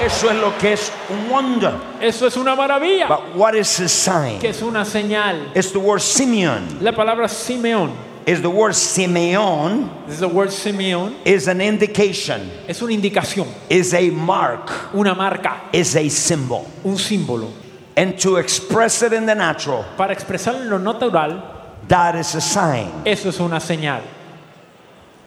Eso 0.00 0.30
es 0.30 0.36
lo 0.40 0.56
que 0.58 0.72
es 0.72 0.90
un 1.10 1.28
wonder. 1.28 1.74
Eso 2.00 2.26
es 2.26 2.36
una 2.36 2.56
maravilla. 2.56 3.06
But 3.08 3.34
what 3.36 3.54
is 3.54 3.76
his 3.78 3.92
sign? 3.92 4.38
Que 4.40 4.48
es 4.50 4.62
una 4.62 4.84
señal. 4.84 5.54
It's 5.54 5.72
the 5.72 5.78
word 5.78 6.00
Simeon. 6.00 6.78
La 6.80 6.92
palabra 6.92 7.28
Simeón. 7.28 7.92
Is 8.26 8.42
the 8.42 8.50
word 8.50 8.74
Simeon 8.74 9.90
This 10.06 10.14
is 10.16 10.20
the 10.20 10.28
word 10.28 10.50
Simeón. 10.50 11.14
is 11.24 11.48
an 11.48 11.60
indication, 11.60 12.50
Es 12.68 12.80
una 12.82 12.92
indicación, 12.92 13.46
is 13.70 13.94
a 13.94 14.10
mark, 14.10 14.70
una 14.94 15.14
marca, 15.14 15.62
is 15.72 15.96
a 15.96 16.08
symbol. 16.10 16.66
un 16.84 16.96
símbolo. 16.96 17.50
And 17.96 18.18
to 18.20 18.36
express 18.36 19.02
it 19.02 19.12
in 19.14 19.24
the 19.26 19.34
natural, 19.34 19.84
Para 19.96 20.14
expresar 20.14 20.54
en 20.60 20.68
lo 20.68 20.78
natural, 20.78 21.42
that 21.88 22.14
is 22.14 22.34
a 22.34 22.40
sign. 22.42 22.92
eso 23.06 23.30
es 23.30 23.40
una 23.40 23.58
señal. 23.58 24.02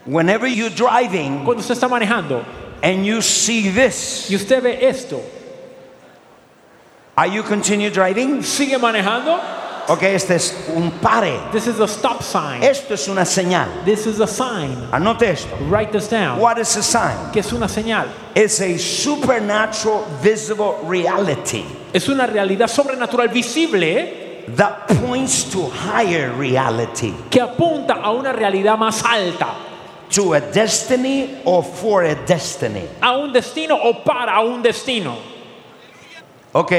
Whenever 0.06 0.48
you're 0.48 0.70
driving 0.70 1.44
Cuando 1.44 1.62
usted 1.62 1.76
está 1.76 1.90
manejando 1.90 2.44
and 2.84 3.06
you 3.06 3.22
see 3.22 3.70
this, 3.70 4.30
y 4.30 4.36
usted 4.36 4.62
ve 4.62 4.78
esto, 4.88 5.20
are 7.18 7.28
you 7.28 7.42
continue 7.42 7.90
driving? 7.90 8.44
sigue 8.44 8.78
manejando. 8.78 9.40
Ok, 9.90 10.04
este 10.04 10.36
es 10.36 10.54
un 10.74 10.92
pare. 11.02 11.52
This 11.52 11.68
is 11.68 11.80
a 11.80 11.88
stop 11.88 12.24
sign. 12.24 12.64
Esto 12.64 12.94
es 12.94 13.08
una 13.10 13.26
señal. 13.26 13.84
This 13.84 14.06
is 14.06 14.22
a 14.22 14.28
sign. 14.28 14.78
Anote 14.94 15.24
esto. 15.24 15.54
Write 15.70 15.92
this 15.92 16.08
down. 16.08 16.40
What 16.40 16.58
is 16.58 16.74
a 16.78 16.84
sign? 16.84 17.32
Que 17.34 17.42
es 17.42 17.52
una 17.52 17.68
señal. 17.68 18.08
It's 18.34 18.62
a 18.62 18.78
supernatural 18.78 20.06
visible 20.22 20.80
reality 20.84 21.66
Es 21.94 22.08
una 22.08 22.26
realidad 22.26 22.68
sobrenatural 22.68 23.28
visible 23.28 24.46
that 24.56 24.88
points 24.88 25.44
to 25.52 25.70
higher 25.70 26.32
reality, 26.32 27.14
que 27.30 27.40
apunta 27.40 28.02
a 28.02 28.10
una 28.12 28.34
realidad 28.34 28.78
más 28.78 29.04
alta, 29.06 29.54
to 30.14 30.34
a 30.34 30.40
destiny 30.42 31.42
or 31.46 31.64
for 31.64 32.04
a 32.04 32.16
destiny. 32.26 32.88
a 33.02 33.18
un 33.18 33.34
destino 33.34 33.76
o 33.76 34.04
para 34.04 34.40
un 34.42 34.62
destino. 34.62 35.18
Ok, 36.54 36.72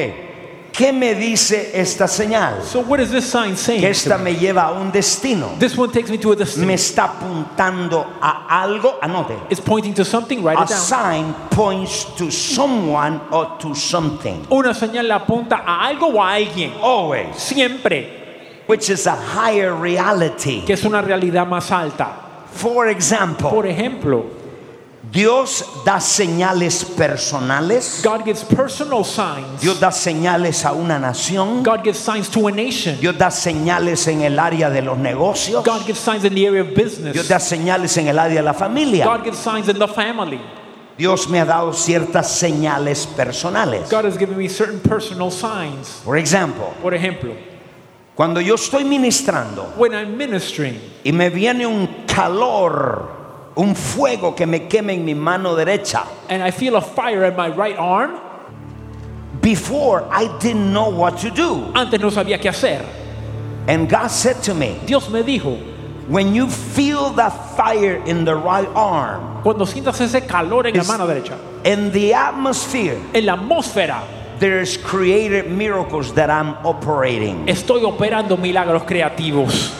¿qué 0.73 0.93
me 0.93 1.15
dice 1.15 1.73
esta 1.75 2.07
señal? 2.07 2.63
So 2.63 2.81
what 2.81 3.01
is 3.01 3.11
this 3.11 3.29
sign 3.29 3.57
saying? 3.57 3.81
Que 3.81 3.91
esta 3.91 4.19
me 4.19 4.35
lleva 4.37 4.69
a 4.69 4.73
un 4.73 4.93
destino. 4.93 5.57
This 5.59 5.77
one 5.77 5.91
takes 5.91 6.11
me 6.11 6.19
to 6.19 6.31
a 6.33 6.37
destiny. 6.37 6.67
Me 6.67 6.75
está 6.75 7.05
apuntando 7.07 8.07
a 8.21 8.47
algo. 8.63 9.01
Anote. 9.01 9.37
It's 9.51 9.61
pointing 9.61 9.95
to 9.95 10.05
something, 10.05 10.43
write 10.45 10.59
A 10.59 10.63
it 10.63 10.69
down. 10.69 10.79
sign 10.79 11.35
points 11.51 12.05
to 12.17 12.31
someone 12.31 13.21
or 13.33 13.57
to 13.59 13.75
something. 13.75 14.47
Una 14.51 14.73
señal 14.75 15.11
apunta 15.11 15.65
a 15.67 15.89
algo 15.89 16.15
o 16.15 16.23
a 16.23 16.35
alguien. 16.37 16.73
Always. 16.81 17.37
Siempre. 17.37 18.23
Which 18.69 18.89
is 18.91 19.07
a 19.07 19.17
higher 19.17 19.75
reality. 19.75 20.63
Que 20.65 20.75
es 20.75 20.85
una 20.85 21.03
realidad 21.03 21.47
más 21.49 21.71
alta. 21.73 22.24
For 22.55 22.89
example, 22.89 23.51
Por 23.51 23.67
ejemplo, 23.67 24.25
Dios 25.11 25.65
da 25.85 26.01
señales 26.01 26.85
personales. 26.85 28.01
God 28.03 28.25
gives 28.25 28.43
personal 28.43 29.05
signs. 29.05 29.61
Dios 29.61 29.79
da 29.79 29.91
señales 29.93 30.65
a 30.65 30.73
una 30.73 30.99
nación. 30.99 31.63
God 31.63 31.85
gives 31.85 31.99
signs 31.99 32.29
to 32.31 32.49
a 32.49 32.51
nation. 32.51 32.99
Dios 33.01 33.17
da 33.19 33.31
señales 33.31 34.09
en 34.09 34.23
el 34.23 34.39
área 34.39 34.71
de 34.71 34.83
los 34.83 34.97
negocios. 34.99 35.65
God 35.65 35.85
gives 35.87 35.99
signs 35.99 36.25
in 36.25 36.35
the 36.35 36.47
area 36.47 36.63
of 36.63 36.75
Dios 36.75 36.97
business. 36.99 37.29
da 37.29 37.39
señales 37.39 37.97
en 37.99 38.09
el 38.09 38.19
área 38.19 38.37
de 38.37 38.43
la 38.43 38.55
familia. 38.55 39.05
God 39.05 39.25
gives 39.25 39.39
signs 39.39 39.69
in 39.69 39.79
the 39.79 39.89
family. 39.89 40.41
Dios 40.97 41.29
me 41.29 41.41
ha 41.41 41.45
dado 41.45 41.73
ciertas 41.73 42.31
señales 42.31 43.07
personales. 43.07 43.91
God 43.91 44.05
has 44.05 44.17
given 44.17 44.39
me 44.39 44.49
certain 44.49 44.81
personal 44.81 45.31
signs. 45.31 46.01
Por 46.05 46.17
ejemplo, 46.17 46.73
Por 46.81 46.95
ejemplo, 46.95 47.35
cuando 48.17 48.41
yo 48.41 48.55
estoy 48.55 48.85
ministrando 48.85 49.77
when 49.77 49.93
I'm 49.93 50.17
ministering 50.17 50.79
y 51.05 51.13
me 51.13 51.31
viene 51.31 51.67
un 51.67 52.05
calor, 52.07 53.09
un 53.57 53.75
fuego 53.75 54.35
que 54.37 54.47
me 54.47 54.69
quema 54.69 54.93
en 54.93 55.05
mi 55.05 55.15
mano 55.15 55.55
derecha. 55.57 56.07
and 56.29 56.43
I 56.43 56.51
feel 56.51 56.77
a 56.77 56.81
fire 56.81 57.25
in 57.25 57.37
my 57.37 57.49
right 57.49 57.77
arm, 57.77 58.21
Before 59.41 60.07
I 60.11 60.29
didn't 60.39 60.73
know 60.73 60.89
what 60.89 61.19
to 61.19 61.31
do. 61.31 61.71
antes 61.75 62.01
no 62.01 62.09
sabía 62.11 62.41
qué 62.41 62.49
hacer. 62.49 62.83
And 63.69 63.89
God 63.91 64.09
said 64.09 64.43
to 64.45 64.55
me, 64.55 64.79
Dios 64.87 65.11
me 65.11 65.23
dijo, 65.23 65.59
when 66.09 66.35
you 66.35 66.49
feel 66.49 67.11
that 67.15 67.31
fire 67.57 68.03
in 68.07 68.25
the 68.25 68.35
right 68.37 68.69
arm, 68.75 69.43
cuando 69.43 69.67
sientas 69.67 70.01
ese 70.01 70.27
calor 70.27 70.67
en 70.67 70.75
la 70.77 70.85
mano 70.85 71.07
derecha, 71.07 71.37
in 71.65 71.91
the 71.93 72.15
atmosphere, 72.15 72.99
en 73.13 73.27
la 73.27 73.37
atmósfera, 73.37 74.01
there's 74.39 74.77
created 74.77 75.51
miracles 75.51 76.13
that 76.15 76.31
I'm 76.31 76.55
operating. 76.65 77.47
estoy 77.49 77.83
operando 77.85 78.37
milagros 78.37 78.85
creativos. 78.85 79.73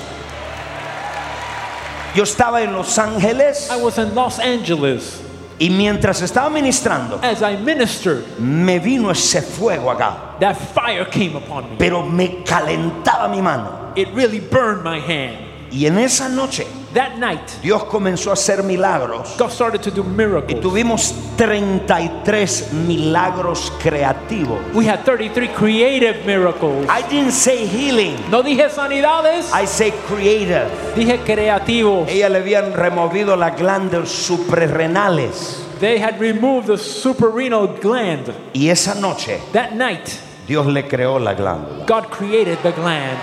Yo 2.15 2.23
estaba 2.23 2.63
en 2.63 2.73
Los 2.73 2.97
Ángeles 2.99 3.69
I 3.71 3.77
was 3.83 3.99
in 3.99 4.15
Los 4.15 4.39
Angeles. 4.39 5.21
y 5.59 5.69
mientras 5.71 6.23
estaba 6.23 6.49
ministrando, 6.51 7.19
As 7.23 7.43
I 7.43 7.57
ministered, 7.57 8.25
me 8.39 8.79
vino 8.79 9.11
ese 9.11 9.43
fuego 9.43 9.91
acá, 9.91 10.39
that 10.41 10.55
fire 10.57 11.05
came 11.07 11.35
upon 11.37 11.71
me. 11.71 11.77
pero 11.77 12.03
me 12.05 12.43
calentaba 12.45 13.29
mi 13.29 13.41
mano. 13.41 13.93
It 13.97 14.09
really 14.15 14.41
burned 14.41 14.83
my 14.85 14.99
hand. 15.01 15.39
Y 15.73 15.87
en 15.87 15.99
esa 15.99 16.29
noche, 16.29 16.67
That 16.95 17.19
night, 17.19 17.51
Dios 17.61 17.83
comenzó 17.85 18.31
a 18.31 18.35
hacer 18.35 18.63
milagros. 18.63 19.35
God 19.37 19.51
started 19.51 19.83
to 19.83 19.91
do 19.91 20.03
Y 20.05 20.07
miracles. 20.15 20.61
tuvimos 20.61 21.13
33 21.37 22.73
milagros 22.87 23.73
creativos. 23.83 24.61
We 24.75 24.87
had 24.87 25.05
33 25.05 25.49
creative 25.55 26.25
miracles. 26.25 26.87
I 26.89 27.03
didn't 27.03 27.33
say 27.33 27.67
healing, 27.67 28.17
No 28.31 28.43
dije 28.45 28.71
sanidades, 28.71 29.51
I 29.53 29.67
say 29.67 29.91
creative. 30.07 30.69
dije 30.95 31.19
creativos. 31.25 32.09
Ella 32.09 32.29
le 32.29 32.39
habían 32.39 32.73
removido 32.73 33.35
las 33.37 33.59
glándulas 33.59 34.09
suprarrenales. 34.11 35.61
They 35.81 35.99
had 35.99 36.21
removed 36.21 36.69
the 36.69 36.79
suprarenal 36.79 37.67
gland. 37.81 38.33
Y 38.53 38.69
esa 38.69 38.95
noche 38.95 39.41
That 39.53 39.73
night, 39.73 40.09
Dios 40.47 40.67
le 40.67 40.87
creó 40.87 41.19
la 41.19 41.35
glándula. 41.35 41.85
God 41.87 42.09
created 42.11 42.59
the 42.63 42.71
gland. 42.71 43.19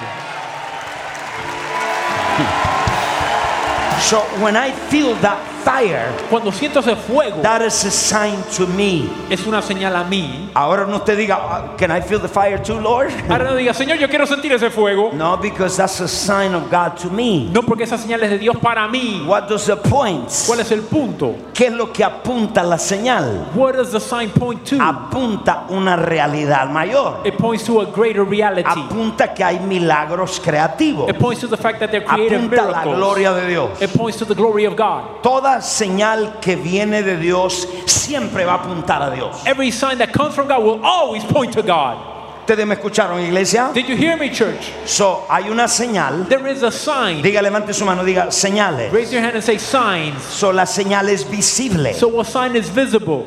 So 4.11 4.19
when 4.43 4.57
I 4.57 4.73
feel 4.89 5.15
that 5.21 5.39
fire, 5.63 6.07
Cuando 6.29 6.51
siento 6.51 6.79
ese 6.79 6.95
fuego, 6.95 7.41
that 7.41 7.61
is 7.61 7.83
a 7.85 7.91
sign 7.91 8.35
to 8.57 8.65
me. 8.67 9.09
es 9.29 9.45
una 9.45 9.61
señal 9.61 9.95
a 9.95 10.03
mí. 10.03 10.49
Ahora 10.53 10.85
no 10.85 11.01
te 11.01 11.15
diga, 11.15 11.37
"Ah, 11.39 11.75
can 11.77 11.91
I 11.91 12.01
feel 12.01 12.19
the 12.19 12.27
fire 12.27 12.57
too, 12.61 12.79
Lord? 12.79 13.09
Ahora 13.29 13.45
no 13.45 13.55
diga, 13.55 13.73
Señor, 13.73 13.97
yo 13.97 14.07
quiero 14.09 14.25
sentir 14.25 14.51
ese 14.53 14.69
fuego. 14.69 15.11
No, 15.13 15.37
because 15.37 15.77
that's 15.77 15.99
a 16.01 16.07
sign 16.07 16.53
of 16.55 16.69
God 16.69 16.97
to 17.01 17.09
me. 17.09 17.49
No 17.53 17.61
porque 17.61 17.83
esa 17.83 17.97
señal 17.97 18.21
es 18.23 18.29
de 18.31 18.37
Dios 18.39 18.57
para 18.57 18.87
mí. 18.87 19.23
What 19.27 19.47
does 19.47 19.65
the 19.65 19.75
point? 19.77 20.29
¿Cuál 20.47 20.59
es 20.61 20.71
el 20.71 20.81
punto? 20.81 21.35
¿Qué 21.53 21.67
es 21.67 21.73
lo 21.73 21.91
que 21.91 22.03
apunta 22.03 22.63
la 22.63 22.77
señal? 22.77 23.47
What 23.55 23.73
does 23.75 23.91
the 23.91 23.99
sign 23.99 24.29
point 24.31 24.63
to? 24.69 24.77
Apunta 24.81 25.65
una 25.69 25.95
realidad 25.95 26.67
mayor. 26.69 27.19
It 27.25 27.37
points 27.37 27.63
to 27.65 27.81
a 27.81 27.85
greater 27.85 28.23
reality. 28.23 28.63
Apunta 28.67 29.33
que 29.33 29.43
hay 29.43 29.59
milagros 29.59 30.39
creativos. 30.39 31.09
It 31.09 31.17
points 31.19 31.41
to 31.41 31.47
the 31.47 31.57
fact 31.57 31.79
that 31.79 31.91
they're 31.91 32.03
creative 32.05 32.39
Apunta 32.41 32.55
la 32.63 32.67
miracles. 32.83 32.95
gloria 32.97 33.31
de 33.33 33.47
Dios. 33.47 33.81
It 33.81 33.89
points 33.97 34.17
to 34.19 34.25
the 34.25 34.35
glory 34.35 34.65
of 34.65 34.75
God. 34.75 35.21
Toda 35.21 35.50
señal 35.59 36.39
que 36.39 36.55
viene 36.55 37.03
de 37.03 37.17
Dios 37.17 37.67
siempre 37.85 38.45
va 38.45 38.53
a 38.53 38.55
apuntar 38.57 39.01
a 39.01 39.09
Dios. 39.09 39.45
Every 39.45 39.71
sign 39.71 39.97
that 39.97 40.13
comes 40.13 40.33
from 40.33 40.47
God 40.47 40.63
will 40.63 40.79
always 40.83 41.23
point 41.25 41.51
to 41.53 41.61
God. 41.63 41.97
¿Ustedes 42.41 42.65
me 42.65 42.75
escucharon, 42.75 43.19
iglesia? 43.19 43.71
Did 43.73 43.87
you 43.87 43.95
hear 43.95 44.17
me, 44.17 44.29
church? 44.29 44.71
So, 44.85 45.25
hay 45.29 45.49
una 45.49 45.67
señal. 45.67 46.27
There 46.27 46.47
is 46.47 46.63
a 46.63 46.71
sign. 46.71 47.21
Diga, 47.21 47.41
levante 47.41 47.73
su 47.73 47.85
mano, 47.85 48.03
diga 48.03 48.27
señales. 48.27 48.91
Raise 48.91 49.11
your 49.11 49.21
hand 49.21 49.35
and 49.35 49.43
say 49.43 49.57
signs. 49.57 50.21
So, 50.23 50.51
la 50.51 50.65
señal 50.65 51.07
es 51.09 51.23
visible. 51.23 51.93
So 51.93 52.19
a 52.19 52.25
sign 52.25 52.55
is 52.55 52.69
visible. 52.69 53.25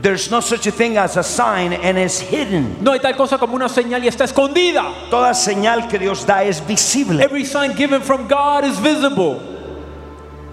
There's 0.00 0.30
no 0.30 0.40
such 0.40 0.66
a 0.68 0.70
thing 0.70 0.96
as 0.96 1.16
a 1.16 1.24
sign 1.24 1.72
and 1.72 1.98
it's 1.98 2.20
hidden. 2.20 2.76
No 2.80 2.92
hay 2.92 3.00
tal 3.00 3.16
cosa 3.16 3.36
como 3.38 3.56
una 3.56 3.68
señal 3.68 4.04
y 4.04 4.08
está 4.08 4.24
escondida. 4.24 4.84
Toda 5.10 5.34
señal 5.34 5.88
que 5.88 5.98
Dios 5.98 6.24
da 6.24 6.44
es 6.44 6.64
visible. 6.64 7.20
Every 7.20 7.44
sign 7.44 7.74
given 7.74 8.00
from 8.00 8.28
God 8.28 8.64
is 8.64 8.78
visible. 8.78 9.57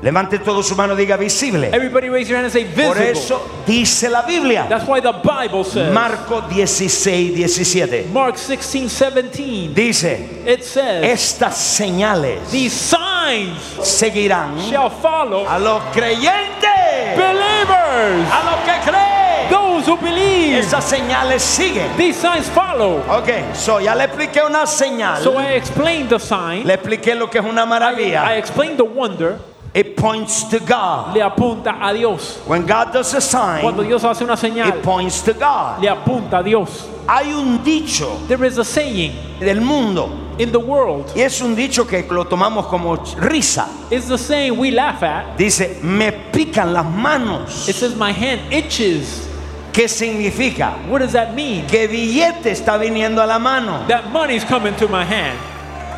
Levante 0.06 0.38
todo 0.38 0.62
su 0.62 0.76
mano, 0.76 0.96
diga 0.96 1.18
visible. 1.18 1.72
Everybody 1.74 2.10
raise 2.10 2.30
your 2.30 2.38
hand 2.38 2.46
and 2.46 2.54
say 2.54 2.64
Por 2.64 2.94
visible. 2.96 3.12
eso 3.20 3.42
dice 3.66 4.08
la 4.08 4.22
Biblia. 4.22 4.68
That's 4.70 4.88
why 4.88 5.00
the 5.02 5.12
Bible 5.12 5.64
says. 5.64 5.92
Marco 5.92 6.42
16, 6.48 7.34
17. 7.36 8.14
Mark 8.14 8.38
16, 8.38 8.88
17. 8.88 9.74
Dice, 9.74 10.44
It 10.46 10.64
says, 10.64 11.04
estas 11.04 11.56
señales 11.58 12.52
These 12.52 12.72
signs 12.72 13.58
seguirán 13.82 14.60
shall 14.70 14.92
follow 14.92 15.48
a 15.50 15.58
los 15.58 15.82
creyentes, 15.92 17.18
believers. 17.18 18.30
a 18.32 18.44
los 18.46 18.60
que 18.64 18.92
creen. 18.92 19.50
Those 19.50 19.88
who 19.88 19.98
believe. 19.98 20.60
Esas 20.60 20.84
señales 20.86 21.42
siguen. 21.42 21.90
These 21.98 22.16
signs 22.20 22.48
follow. 22.50 23.00
Ok, 23.10 23.56
so 23.56 23.80
ya 23.80 23.96
le 23.96 24.04
expliqué 24.06 24.44
una 24.46 24.68
señal. 24.68 25.24
So 25.24 25.40
I 25.40 25.56
explained 25.56 26.10
the 26.10 26.20
sign. 26.20 26.64
Le 26.66 26.76
expliqué 26.76 27.16
lo 27.16 27.28
que 27.28 27.40
es 27.40 27.46
una 27.46 27.64
I 27.64 27.66
maravilla. 27.66 28.38
explained 28.38 28.78
the 28.78 28.84
wonder. 28.86 29.40
It 29.76 29.98
points 29.98 30.46
to 30.46 30.60
God. 30.62 31.14
Le 31.18 31.22
apunta 31.22 31.78
a 31.82 31.94
Dios. 31.94 32.38
When 32.48 32.66
God 32.66 32.94
does 32.94 33.14
a 33.14 33.20
Cuando 33.62 33.82
sign, 33.84 33.88
Dios 33.90 34.04
hace 34.04 34.22
una 34.24 34.34
it 34.34 34.40
señal, 34.40 34.82
points 34.82 35.22
to 35.24 35.34
God. 35.34 35.84
le 35.84 35.90
apunta 35.90 36.40
a 36.40 36.44
Dios. 36.44 36.88
Hay 37.10 37.34
un 37.34 37.62
dicho 37.64 38.18
There 38.28 38.44
is 38.46 38.58
a 38.58 38.64
saying 38.64 39.12
del 39.40 39.60
mundo 39.60 40.10
in 40.40 40.52
the 40.54 40.60
world. 40.60 41.12
y 41.14 41.20
es 41.22 41.42
un 41.42 41.56
dicho 41.56 41.86
que 41.86 42.04
lo 42.10 42.24
tomamos 42.24 42.68
como 42.68 42.96
risa. 43.20 43.68
It's 43.92 44.08
the 44.08 44.18
saying 44.18 44.58
we 44.58 44.72
laugh 44.72 45.04
at. 45.04 45.38
Dice, 45.38 45.82
me 45.84 46.12
pican 46.32 46.72
las 46.72 46.86
manos. 46.86 47.68
It 47.68 47.76
says 47.76 47.96
my 47.98 48.14
hand 48.14 48.54
itches. 48.54 49.28
¿Qué 49.74 49.90
significa? 49.90 50.88
What 50.88 51.00
does 51.00 51.12
that 51.12 51.36
mean? 51.36 51.68
Que 51.68 51.86
billete 51.90 52.50
está 52.50 52.78
viniendo 52.80 53.22
a 53.22 53.28
la 53.28 53.40
mano. 53.40 53.86
That 53.90 54.10
money's 54.14 54.46
coming 54.46 54.74
to 54.78 54.88
my 54.88 55.04
hand. 55.04 55.38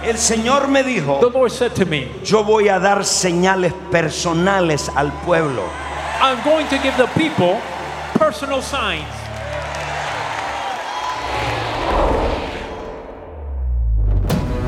El 0.03 0.17
Señor 0.17 0.67
me 0.67 0.83
The 0.83 0.89
dijo, 0.89 1.31
Lord 1.33 1.51
said 1.51 1.73
to 1.75 1.85
me, 1.85 2.09
yo 2.23 2.43
voy 2.43 2.69
a 2.69 2.79
dar 2.79 3.03
señales 3.03 3.73
personales 3.91 4.89
al 4.95 5.11
pueblo. 5.25 5.63
I'm 6.21 6.43
going 6.43 6.67
to 6.67 6.77
give 6.79 6.95
the 6.97 7.07
people 7.17 7.59
personal 8.17 8.61
signs. 8.61 9.05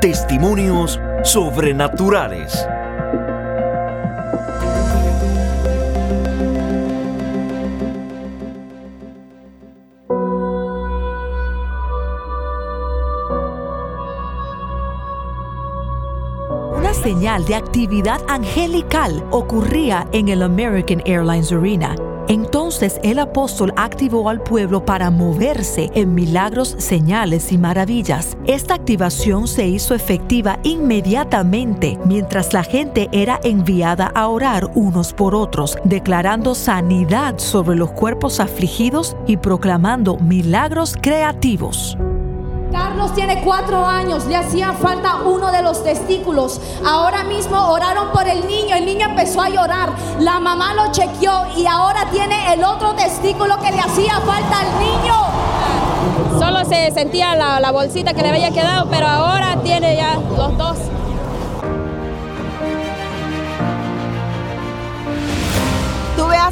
Testimonios 0.00 1.00
Sobrenaturales. 1.24 2.64
Señal 17.02 17.46
de 17.46 17.54
actividad 17.54 18.20
angelical 18.28 19.24
ocurría 19.30 20.06
en 20.12 20.28
el 20.28 20.42
American 20.42 21.02
Airlines 21.06 21.50
Arena. 21.50 21.96
Entonces 22.28 23.00
el 23.02 23.18
apóstol 23.18 23.72
activó 23.76 24.28
al 24.28 24.42
pueblo 24.42 24.84
para 24.84 25.10
moverse 25.10 25.90
en 25.94 26.14
milagros, 26.14 26.76
señales 26.78 27.52
y 27.52 27.58
maravillas. 27.58 28.36
Esta 28.46 28.74
activación 28.74 29.48
se 29.48 29.66
hizo 29.66 29.94
efectiva 29.94 30.58
inmediatamente 30.62 31.98
mientras 32.04 32.52
la 32.52 32.62
gente 32.62 33.08
era 33.12 33.40
enviada 33.42 34.12
a 34.14 34.28
orar 34.28 34.70
unos 34.74 35.12
por 35.12 35.34
otros, 35.34 35.76
declarando 35.84 36.54
sanidad 36.54 37.38
sobre 37.38 37.76
los 37.76 37.90
cuerpos 37.92 38.40
afligidos 38.40 39.16
y 39.26 39.38
proclamando 39.38 40.18
milagros 40.18 40.96
creativos. 41.00 41.96
Carlos 42.72 43.12
tiene 43.14 43.42
cuatro 43.42 43.84
años, 43.84 44.26
le 44.26 44.36
hacía 44.36 44.72
falta 44.72 45.16
uno 45.24 45.50
de 45.50 45.62
los 45.62 45.82
testículos. 45.82 46.60
Ahora 46.86 47.24
mismo 47.24 47.68
oraron 47.68 48.10
por 48.12 48.28
el 48.28 48.46
niño, 48.46 48.76
el 48.76 48.86
niño 48.86 49.06
empezó 49.06 49.42
a 49.42 49.48
llorar. 49.48 49.90
La 50.20 50.38
mamá 50.38 50.74
lo 50.74 50.92
chequeó 50.92 51.46
y 51.56 51.66
ahora 51.66 52.06
tiene 52.10 52.52
el 52.52 52.62
otro 52.62 52.94
testículo 52.94 53.58
que 53.58 53.72
le 53.72 53.80
hacía 53.80 54.20
falta 54.20 54.60
al 54.60 54.78
niño. 54.78 55.14
Solo 56.38 56.64
se 56.64 56.90
sentía 56.92 57.34
la, 57.34 57.60
la 57.60 57.72
bolsita 57.72 58.14
que 58.14 58.22
le 58.22 58.28
había 58.28 58.50
quedado, 58.50 58.88
pero 58.88 59.06
ahora 59.06 59.56
tiene 59.62 59.96
ya 59.96 60.14
los 60.36 60.56
dos. 60.56 60.76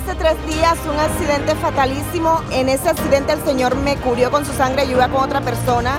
Hace 0.09 0.19
tres 0.19 0.47
días 0.47 0.79
un 0.91 0.99
accidente 0.99 1.55
fatalísimo. 1.57 2.41
En 2.51 2.71
ese 2.71 2.89
accidente 2.89 3.33
el 3.33 3.45
Señor 3.45 3.77
me 3.77 3.97
curió 3.97 4.31
con 4.31 4.47
su 4.47 4.53
sangre. 4.55 4.87
Yo 4.87 4.93
iba 4.93 5.09
con 5.09 5.23
otra 5.23 5.43
persona 5.43 5.99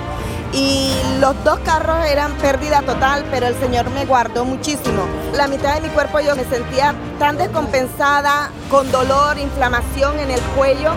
y 0.52 0.92
los 1.20 1.44
dos 1.44 1.60
carros 1.60 2.04
eran 2.08 2.34
pérdida 2.38 2.82
total, 2.82 3.24
pero 3.30 3.46
el 3.46 3.56
Señor 3.60 3.90
me 3.92 4.06
guardó 4.06 4.46
muchísimo. 4.46 5.04
La 5.36 5.48
mitad 5.48 5.76
de 5.76 5.82
mi 5.82 5.90
cuerpo 5.90 6.20
yo 6.22 6.36
me 6.36 6.44
sentía 6.46 6.96
tan 7.20 7.38
descompensada, 7.38 8.50
con 8.72 8.92
dolor, 8.92 9.38
inflamación 9.38 10.20
en 10.20 10.32
el 10.32 10.42
cuello. 10.58 10.92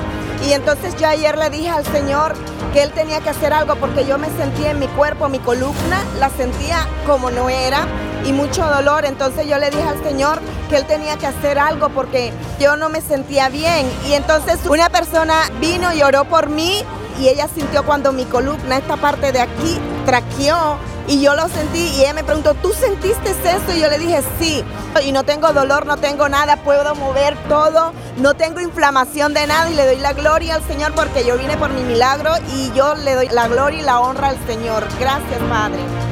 Y 0.46 0.52
entonces 0.52 0.96
yo 0.96 1.06
ayer 1.06 1.36
le 1.36 1.50
dije 1.50 1.68
al 1.68 1.84
Señor 1.84 2.34
que 2.72 2.82
Él 2.82 2.92
tenía 2.92 3.20
que 3.20 3.28
hacer 3.28 3.52
algo 3.52 3.76
porque 3.76 4.06
yo 4.06 4.16
me 4.16 4.28
sentía 4.30 4.70
en 4.70 4.78
mi 4.78 4.86
cuerpo, 4.88 5.28
mi 5.28 5.38
columna, 5.38 6.02
la 6.18 6.30
sentía 6.30 6.86
como 7.06 7.30
no 7.30 7.50
era 7.50 7.86
y 8.24 8.32
mucho 8.32 8.64
dolor. 8.66 9.04
Entonces 9.04 9.46
yo 9.46 9.58
le 9.58 9.70
dije 9.70 9.82
al 9.82 10.02
Señor 10.02 10.40
que 10.68 10.76
Él 10.76 10.86
tenía 10.86 11.16
que 11.16 11.26
hacer 11.26 11.58
algo 11.58 11.88
porque 11.90 12.32
yo 12.60 12.76
no 12.76 12.88
me 12.88 13.00
sentía 13.00 13.48
bien. 13.48 13.90
Y 14.06 14.14
entonces 14.14 14.60
una 14.68 14.88
persona 14.90 15.34
vino 15.60 15.92
y 15.92 16.02
oró 16.02 16.24
por 16.24 16.48
mí 16.48 16.84
y 17.20 17.28
ella 17.28 17.48
sintió 17.52 17.84
cuando 17.84 18.12
mi 18.12 18.24
columna, 18.24 18.78
esta 18.78 18.96
parte 18.96 19.32
de 19.32 19.40
aquí, 19.40 19.78
traqueó 20.06 20.78
y 21.08 21.20
yo 21.20 21.34
lo 21.34 21.48
sentí 21.48 21.78
y 21.78 22.00
ella 22.00 22.14
me 22.14 22.24
preguntó, 22.24 22.54
¿tú 22.54 22.72
sentiste 22.72 23.30
eso? 23.30 23.76
Y 23.76 23.80
yo 23.80 23.88
le 23.88 23.98
dije, 23.98 24.22
sí. 24.38 24.64
Y 25.04 25.12
no 25.12 25.24
tengo 25.24 25.52
dolor, 25.52 25.86
no 25.86 25.96
tengo 25.96 26.28
nada, 26.28 26.56
puedo 26.56 26.94
mover 26.94 27.36
todo, 27.48 27.92
no 28.18 28.34
tengo 28.34 28.60
inflamación 28.60 29.34
de 29.34 29.46
nada 29.46 29.70
y 29.70 29.74
le 29.74 29.86
doy 29.86 29.98
la 29.98 30.12
gloria 30.12 30.54
al 30.54 30.62
Señor 30.66 30.94
porque 30.94 31.24
yo 31.24 31.36
vine 31.36 31.56
por 31.56 31.70
mi 31.70 31.82
milagro 31.82 32.32
y 32.54 32.72
yo 32.72 32.94
le 32.94 33.14
doy 33.14 33.28
la 33.28 33.48
gloria 33.48 33.80
y 33.80 33.82
la 33.82 34.00
honra 34.00 34.28
al 34.28 34.46
Señor. 34.46 34.86
Gracias, 34.98 35.40
Padre. 35.48 36.11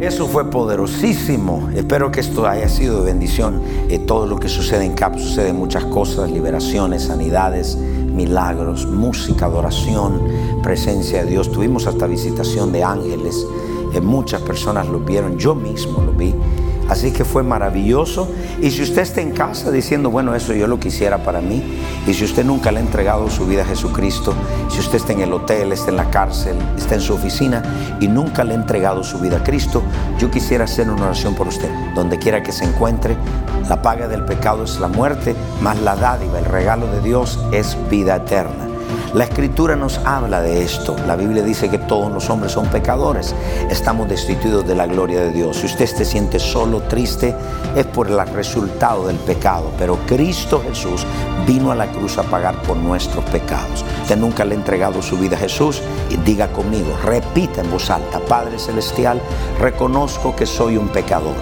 Eso 0.00 0.26
fue 0.26 0.50
poderosísimo. 0.50 1.68
Espero 1.74 2.10
que 2.10 2.20
esto 2.20 2.46
haya 2.46 2.70
sido 2.70 3.00
de 3.00 3.12
bendición. 3.12 3.60
Eh, 3.90 3.98
todo 3.98 4.26
lo 4.26 4.38
que 4.38 4.48
sucede 4.48 4.86
en 4.86 4.94
CAP 4.94 5.18
sucede 5.18 5.52
muchas 5.52 5.84
cosas, 5.84 6.30
liberaciones, 6.30 7.02
sanidades, 7.02 7.76
milagros, 7.76 8.86
música, 8.86 9.44
adoración, 9.44 10.22
presencia 10.62 11.22
de 11.22 11.30
Dios. 11.32 11.52
Tuvimos 11.52 11.86
hasta 11.86 12.06
visitación 12.06 12.72
de 12.72 12.82
ángeles. 12.82 13.46
Eh, 13.92 14.00
muchas 14.00 14.40
personas 14.40 14.88
lo 14.88 15.00
vieron, 15.00 15.36
yo 15.36 15.54
mismo 15.54 16.02
lo 16.02 16.12
vi. 16.12 16.34
Así 16.90 17.12
que 17.12 17.24
fue 17.24 17.44
maravilloso. 17.44 18.28
Y 18.60 18.72
si 18.72 18.82
usted 18.82 19.02
está 19.02 19.20
en 19.20 19.30
casa 19.30 19.70
diciendo, 19.70 20.10
bueno, 20.10 20.34
eso 20.34 20.52
yo 20.52 20.66
lo 20.66 20.80
quisiera 20.80 21.18
para 21.18 21.40
mí, 21.40 21.62
y 22.06 22.12
si 22.12 22.24
usted 22.24 22.44
nunca 22.44 22.72
le 22.72 22.78
ha 22.78 22.82
entregado 22.82 23.30
su 23.30 23.46
vida 23.46 23.62
a 23.62 23.64
Jesucristo, 23.64 24.34
si 24.68 24.80
usted 24.80 24.96
está 24.96 25.12
en 25.12 25.20
el 25.20 25.32
hotel, 25.32 25.70
está 25.72 25.90
en 25.90 25.96
la 25.96 26.10
cárcel, 26.10 26.56
está 26.76 26.96
en 26.96 27.00
su 27.00 27.14
oficina 27.14 27.62
y 28.00 28.08
nunca 28.08 28.42
le 28.42 28.54
ha 28.54 28.56
entregado 28.56 29.04
su 29.04 29.20
vida 29.20 29.36
a 29.36 29.44
Cristo, 29.44 29.82
yo 30.18 30.30
quisiera 30.30 30.64
hacer 30.64 30.90
una 30.90 31.04
oración 31.04 31.36
por 31.36 31.46
usted. 31.46 31.70
Donde 31.94 32.18
quiera 32.18 32.42
que 32.42 32.50
se 32.50 32.64
encuentre, 32.64 33.16
la 33.68 33.80
paga 33.80 34.08
del 34.08 34.24
pecado 34.24 34.64
es 34.64 34.80
la 34.80 34.88
muerte, 34.88 35.36
más 35.62 35.80
la 35.80 35.94
dádiva, 35.94 36.40
el 36.40 36.44
regalo 36.44 36.88
de 36.88 37.00
Dios 37.00 37.38
es 37.52 37.76
vida 37.88 38.16
eterna. 38.16 38.69
La 39.14 39.24
escritura 39.24 39.76
nos 39.76 39.98
habla 40.04 40.40
de 40.40 40.62
esto. 40.62 40.96
La 41.06 41.16
Biblia 41.16 41.42
dice 41.42 41.68
que 41.68 41.78
todos 41.78 42.12
los 42.12 42.30
hombres 42.30 42.52
son 42.52 42.66
pecadores. 42.66 43.34
Estamos 43.68 44.08
destituidos 44.08 44.66
de 44.66 44.74
la 44.74 44.86
gloria 44.86 45.20
de 45.20 45.32
Dios. 45.32 45.56
Si 45.56 45.66
usted 45.66 45.86
se 45.86 46.04
siente 46.04 46.38
solo, 46.38 46.82
triste, 46.82 47.34
es 47.74 47.86
por 47.86 48.08
el 48.08 48.18
resultado 48.28 49.06
del 49.06 49.16
pecado. 49.16 49.72
Pero 49.78 49.98
Cristo 50.06 50.62
Jesús 50.66 51.04
vino 51.46 51.72
a 51.72 51.74
la 51.74 51.90
cruz 51.90 52.18
a 52.18 52.22
pagar 52.22 52.62
por 52.62 52.76
nuestros 52.76 53.24
pecados. 53.26 53.84
Usted 54.02 54.16
nunca 54.16 54.44
le 54.44 54.54
ha 54.54 54.58
entregado 54.58 55.02
su 55.02 55.16
vida 55.16 55.36
a 55.36 55.40
Jesús 55.40 55.82
y 56.08 56.16
diga 56.16 56.48
conmigo, 56.48 56.96
repita 57.04 57.60
en 57.60 57.70
voz 57.70 57.90
alta, 57.90 58.20
Padre 58.20 58.58
Celestial, 58.58 59.20
reconozco 59.58 60.34
que 60.36 60.46
soy 60.46 60.76
un 60.76 60.88
pecador. 60.88 61.34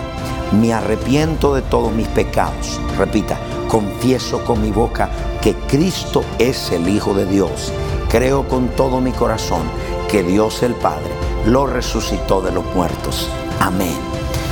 Me 0.52 0.72
arrepiento 0.72 1.54
de 1.54 1.62
todos 1.62 1.92
mis 1.92 2.08
pecados. 2.08 2.80
Repita, 2.96 3.36
confieso 3.68 4.42
con 4.44 4.62
mi 4.62 4.70
boca 4.70 5.10
que 5.48 5.54
Cristo 5.66 6.24
es 6.38 6.72
el 6.72 6.90
Hijo 6.90 7.14
de 7.14 7.24
Dios. 7.24 7.72
Creo 8.10 8.46
con 8.46 8.68
todo 8.68 9.00
mi 9.00 9.12
corazón 9.12 9.62
que 10.06 10.22
Dios 10.22 10.62
el 10.62 10.74
Padre 10.74 11.08
lo 11.46 11.66
resucitó 11.66 12.42
de 12.42 12.52
los 12.52 12.66
muertos. 12.74 13.30
Amén. 13.58 13.94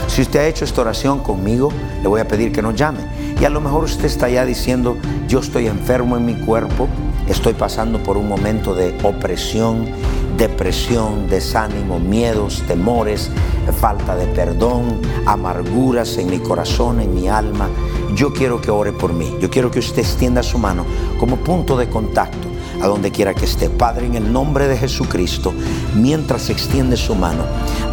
Si 0.08 0.22
usted 0.22 0.40
ha 0.40 0.46
hecho 0.46 0.64
esta 0.64 0.80
oración 0.80 1.18
conmigo, 1.18 1.70
le 2.00 2.08
voy 2.08 2.22
a 2.22 2.26
pedir 2.26 2.50
que 2.50 2.62
nos 2.62 2.76
llame. 2.76 3.00
Y 3.38 3.44
a 3.44 3.50
lo 3.50 3.60
mejor 3.60 3.84
usted 3.84 4.06
está 4.06 4.30
ya 4.30 4.46
diciendo, 4.46 4.96
yo 5.28 5.40
estoy 5.40 5.66
enfermo 5.66 6.16
en 6.16 6.24
mi 6.24 6.34
cuerpo, 6.34 6.88
estoy 7.28 7.52
pasando 7.52 8.02
por 8.02 8.16
un 8.16 8.26
momento 8.26 8.74
de 8.74 8.96
opresión, 9.02 9.90
depresión, 10.38 11.28
desánimo, 11.28 11.98
miedos, 11.98 12.62
temores, 12.66 13.30
falta 13.78 14.16
de 14.16 14.28
perdón, 14.28 15.02
amarguras 15.26 16.16
en 16.16 16.30
mi 16.30 16.38
corazón, 16.38 17.00
en 17.00 17.14
mi 17.14 17.28
alma. 17.28 17.68
Yo 18.14 18.32
quiero 18.32 18.60
que 18.60 18.70
ore 18.70 18.92
por 18.92 19.12
mí. 19.12 19.36
Yo 19.40 19.50
quiero 19.50 19.70
que 19.70 19.78
usted 19.78 20.00
extienda 20.00 20.42
su 20.42 20.58
mano 20.58 20.84
como 21.18 21.36
punto 21.36 21.76
de 21.76 21.88
contacto 21.88 22.48
a 22.82 22.86
donde 22.86 23.10
quiera 23.10 23.34
que 23.34 23.44
esté. 23.44 23.70
Padre, 23.70 24.06
en 24.06 24.14
el 24.14 24.32
nombre 24.32 24.68
de 24.68 24.76
Jesucristo, 24.76 25.52
mientras 25.94 26.50
extiende 26.50 26.96
su 26.96 27.14
mano, 27.14 27.44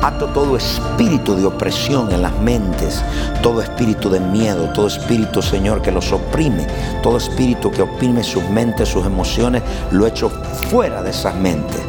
ato 0.02 0.28
todo 0.28 0.58
espíritu 0.58 1.36
de 1.36 1.46
opresión 1.46 2.12
en 2.12 2.22
las 2.22 2.38
mentes, 2.40 3.04
todo 3.42 3.62
espíritu 3.62 4.10
de 4.10 4.20
miedo, 4.20 4.72
todo 4.74 4.88
espíritu, 4.88 5.42
Señor, 5.42 5.82
que 5.82 5.92
los 5.92 6.12
oprime, 6.12 6.68
todo 7.02 7.18
espíritu 7.18 7.72
que 7.72 7.82
oprime 7.82 8.24
sus 8.24 8.44
mentes, 8.50 8.90
sus 8.90 9.06
emociones, 9.06 9.64
lo 9.92 10.06
echo 10.06 10.30
fuera 10.70 11.02
de 11.02 11.12
esas 11.12 11.36
mentes, 11.36 11.82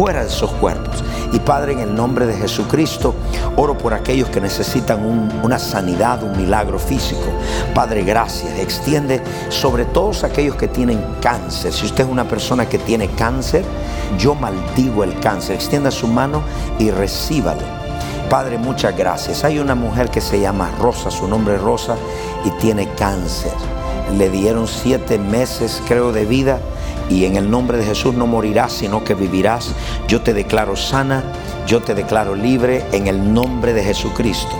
fuera 0.00 0.22
de 0.22 0.28
esos 0.28 0.50
cuerpos. 0.52 1.04
Y 1.30 1.40
Padre, 1.40 1.72
en 1.74 1.80
el 1.80 1.94
nombre 1.94 2.24
de 2.24 2.32
Jesucristo, 2.32 3.14
oro 3.56 3.76
por 3.76 3.92
aquellos 3.92 4.30
que 4.30 4.40
necesitan 4.40 5.04
un- 5.04 5.30
una 5.42 5.58
sanidad, 5.58 6.22
un 6.22 6.34
milagro 6.38 6.78
físico. 6.78 7.26
Padre, 7.74 8.02
gracias. 8.02 8.58
Extiende 8.58 9.20
sobre 9.50 9.84
todos 9.84 10.24
aquellos 10.24 10.56
que 10.56 10.68
tienen 10.68 11.04
cáncer. 11.20 11.74
Si 11.74 11.84
usted 11.84 12.04
es 12.04 12.10
una 12.10 12.24
persona 12.24 12.66
que 12.66 12.78
tiene 12.78 13.08
cáncer, 13.08 13.62
yo 14.18 14.34
maldigo 14.34 15.04
el 15.04 15.20
cáncer. 15.20 15.56
Extienda 15.56 15.90
su 15.90 16.06
mano 16.08 16.40
y 16.78 16.90
recíbalo. 16.90 17.60
Padre, 18.30 18.56
muchas 18.56 18.96
gracias. 18.96 19.44
Hay 19.44 19.58
una 19.58 19.74
mujer 19.74 20.08
que 20.08 20.22
se 20.22 20.40
llama 20.40 20.70
Rosa, 20.80 21.10
su 21.10 21.28
nombre 21.28 21.56
es 21.56 21.60
Rosa, 21.60 21.96
y 22.46 22.50
tiene 22.52 22.88
cáncer. 22.94 23.52
Le 24.16 24.30
dieron 24.30 24.66
siete 24.66 25.18
meses, 25.18 25.82
creo, 25.86 26.10
de 26.10 26.24
vida 26.24 26.58
y 27.10 27.24
en 27.24 27.36
el 27.36 27.50
nombre 27.50 27.76
de 27.76 27.84
Jesús 27.84 28.14
no 28.14 28.26
morirás, 28.26 28.72
sino 28.72 29.04
que 29.04 29.14
vivirás. 29.14 29.72
Yo 30.08 30.22
te 30.22 30.32
declaro 30.32 30.76
sana, 30.76 31.24
yo 31.66 31.80
te 31.80 31.94
declaro 31.94 32.34
libre 32.34 32.84
en 32.92 33.06
el 33.06 33.32
nombre 33.32 33.72
de 33.72 33.82
Jesucristo. 33.82 34.50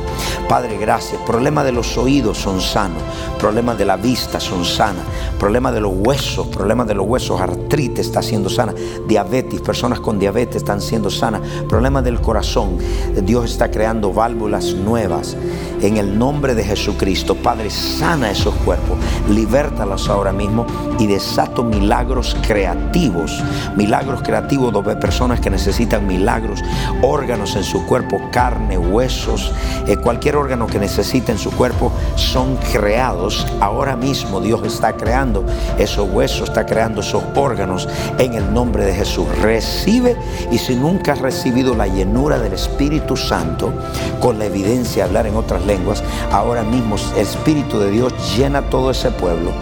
Padre, 0.49 0.77
gracias. 0.79 1.21
Problemas 1.23 1.65
de 1.65 1.73
los 1.73 1.97
oídos 1.97 2.39
son 2.39 2.61
sanos, 2.61 3.03
problemas 3.39 3.79
de 3.79 3.85
la 3.85 3.97
vista 3.97 4.41
son 4.41 4.65
sanas, 4.65 5.05
problemas 5.39 5.73
de 5.75 5.81
los 5.81 5.93
huesos, 5.95 6.49
problemas 6.49 6.87
de 6.87 6.95
los 6.95 7.07
huesos, 7.07 7.41
artritis 7.41 8.07
está 8.07 8.23
siendo 8.23 8.51
sana, 8.51 8.75
diabetes, 9.07 9.61
personas 9.61 10.01
con 10.01 10.19
diabetes 10.19 10.57
están 10.57 10.81
siendo 10.81 11.11
sanas, 11.11 11.43
problemas 11.69 12.05
del 12.05 12.21
corazón. 12.21 12.79
Dios 13.23 13.53
está 13.53 13.71
creando 13.71 14.13
válvulas 14.13 14.75
nuevas 14.75 15.37
en 15.81 15.97
el 15.97 16.19
nombre 16.19 16.55
de 16.55 16.65
Jesucristo. 16.65 17.35
Padre, 17.35 17.71
sana 17.71 18.31
esos 18.31 18.55
cuerpos, 18.57 18.99
libértalos 19.29 20.09
ahora 20.09 20.33
mismo 20.33 20.67
y 20.99 21.07
desato 21.07 21.63
milagros 21.63 22.37
creativos, 22.47 23.43
milagros 23.77 24.23
creativos 24.23 24.85
de 24.85 24.97
personas 24.97 25.41
que 25.41 25.51
necesitan 25.51 26.07
milagros, 26.07 26.61
órganos 27.03 27.57
en 27.57 27.65
su 27.65 27.87
cuerpo, 27.87 28.21
carne, 28.31 28.79
huesos, 28.79 29.53
eh, 29.87 29.97
cualquier 29.97 30.37
órgano 30.37 30.67
que 30.67 30.79
necesite 30.79 31.33
en 31.33 31.39
su 31.39 31.51
cuerpo 31.51 31.93
son 32.17 32.57
creados. 32.73 33.47
Ahora 33.61 33.97
mismo 33.97 34.41
Dios 34.41 34.63
está 34.65 34.95
creando 34.95 35.45
esos 35.79 36.09
huesos, 36.11 36.49
está 36.49 36.67
creando 36.67 37.01
esos 37.01 37.23
órganos 37.35 37.89
en 38.19 38.35
el 38.35 38.53
nombre 38.53 38.85
de 38.85 38.95
Jesús. 38.95 39.27
Recibe 39.41 40.17
y 40.51 40.59
si 40.59 40.77
nunca 40.77 41.13
has 41.13 41.21
recibido 41.21 41.75
la 41.75 41.87
llenura 41.87 42.39
del 42.39 42.53
Espíritu 42.53 43.17
Santo 43.17 43.73
con 44.21 44.39
la 44.39 44.47
evidencia 44.47 45.03
de 45.03 45.09
hablar 45.09 45.27
en 45.27 45.37
otras 45.37 45.65
lenguas, 45.65 46.03
ahora 46.33 46.63
mismo 46.63 46.97
el 47.15 47.23
Espíritu 47.23 47.79
de 47.79 47.91
Dios 47.91 48.13
llena 48.37 48.63
todo 48.63 48.91
ese 48.91 49.11
pueblo 49.11 49.53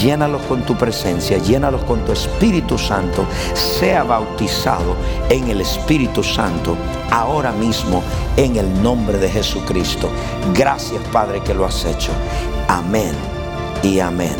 llénalos 0.00 0.42
con 0.42 0.62
tu 0.62 0.76
presencia, 0.76 1.38
llénalos 1.38 1.84
con 1.84 2.04
tu 2.04 2.12
Espíritu 2.12 2.78
Santo, 2.78 3.26
sea 3.54 4.04
bautizado 4.04 4.96
en 5.28 5.48
el 5.48 5.60
Espíritu 5.60 6.22
Santo 6.22 6.76
ahora 7.10 7.52
mismo 7.52 8.02
en 8.36 8.56
el 8.56 8.82
nombre 8.82 9.18
de 9.18 9.28
Jesucristo. 9.28 10.10
Gracias 10.54 11.02
Padre 11.12 11.40
que 11.42 11.54
lo 11.54 11.64
has 11.64 11.84
hecho. 11.84 12.12
Amén 12.68 13.14
y 13.82 14.00
amén. 14.00 14.36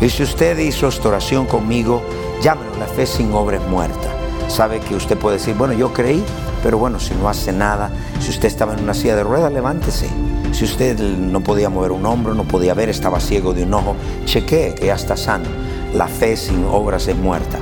Y 0.00 0.08
si 0.08 0.22
usted 0.22 0.58
hizo 0.58 0.88
esta 0.88 1.08
oración 1.08 1.46
conmigo, 1.46 2.02
llámenos 2.42 2.76
la 2.78 2.86
fe 2.86 3.06
sin 3.06 3.32
obra 3.32 3.56
es 3.56 3.66
muerta. 3.66 4.08
Sabe 4.48 4.80
que 4.80 4.94
usted 4.94 5.18
puede 5.18 5.38
decir, 5.38 5.54
bueno, 5.54 5.74
yo 5.74 5.92
creí, 5.92 6.22
pero 6.62 6.78
bueno, 6.78 7.00
si 7.00 7.14
no 7.14 7.28
hace 7.28 7.52
nada, 7.52 7.90
si 8.20 8.30
usted 8.30 8.48
estaba 8.48 8.74
en 8.74 8.84
una 8.84 8.94
silla 8.94 9.16
de 9.16 9.24
ruedas, 9.24 9.52
levántese 9.52 10.08
si 10.56 10.64
usted 10.64 10.98
no 10.98 11.42
podía 11.42 11.68
mover 11.68 11.92
un 11.92 12.06
hombro, 12.06 12.32
no 12.32 12.44
podía 12.44 12.72
ver, 12.72 12.88
estaba 12.88 13.20
ciego 13.20 13.52
de 13.52 13.64
un 13.64 13.74
ojo, 13.74 13.94
chequee 14.24 14.74
que 14.74 14.86
ya 14.86 14.94
está 14.94 15.14
sano. 15.14 15.44
La 15.92 16.08
fe 16.08 16.34
sin 16.34 16.64
obras 16.64 17.08
es 17.08 17.16
muerta. 17.16 17.58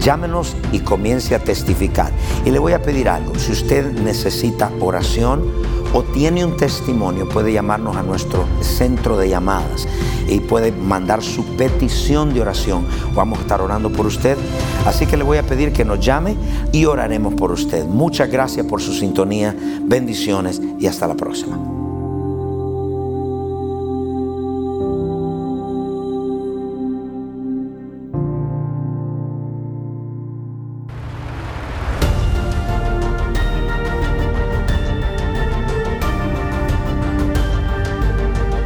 Llámenos 0.00 0.56
y 0.72 0.80
comience 0.80 1.36
a 1.36 1.38
testificar. 1.38 2.10
Y 2.44 2.50
le 2.50 2.58
voy 2.58 2.72
a 2.72 2.82
pedir 2.82 3.08
algo. 3.08 3.38
Si 3.38 3.52
usted 3.52 3.92
necesita 3.92 4.72
oración 4.80 5.52
o 5.94 6.02
tiene 6.02 6.44
un 6.44 6.56
testimonio, 6.56 7.28
puede 7.28 7.52
llamarnos 7.52 7.96
a 7.96 8.02
nuestro 8.02 8.44
centro 8.60 9.16
de 9.16 9.28
llamadas 9.28 9.86
y 10.26 10.40
puede 10.40 10.72
mandar 10.72 11.22
su 11.22 11.44
petición 11.56 12.34
de 12.34 12.40
oración. 12.40 12.84
Vamos 13.14 13.38
a 13.38 13.42
estar 13.42 13.60
orando 13.60 13.92
por 13.92 14.06
usted. 14.06 14.36
Así 14.84 15.06
que 15.06 15.16
le 15.16 15.22
voy 15.22 15.38
a 15.38 15.46
pedir 15.46 15.72
que 15.72 15.84
nos 15.84 16.00
llame 16.00 16.36
y 16.72 16.86
oraremos 16.86 17.34
por 17.34 17.52
usted. 17.52 17.84
Muchas 17.84 18.28
gracias 18.28 18.66
por 18.66 18.82
su 18.82 18.92
sintonía. 18.92 19.54
Bendiciones 19.82 20.60
y 20.80 20.88
hasta 20.88 21.06
la 21.06 21.14
próxima. 21.14 21.81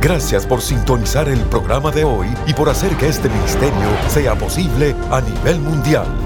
Gracias 0.06 0.46
por 0.46 0.62
sintonizar 0.62 1.28
el 1.28 1.40
programa 1.46 1.90
de 1.90 2.04
hoy 2.04 2.28
y 2.46 2.54
por 2.54 2.68
hacer 2.68 2.96
que 2.96 3.08
este 3.08 3.28
ministerio 3.28 3.88
sea 4.06 4.36
posible 4.36 4.94
a 5.10 5.20
nivel 5.20 5.58
mundial. 5.58 6.25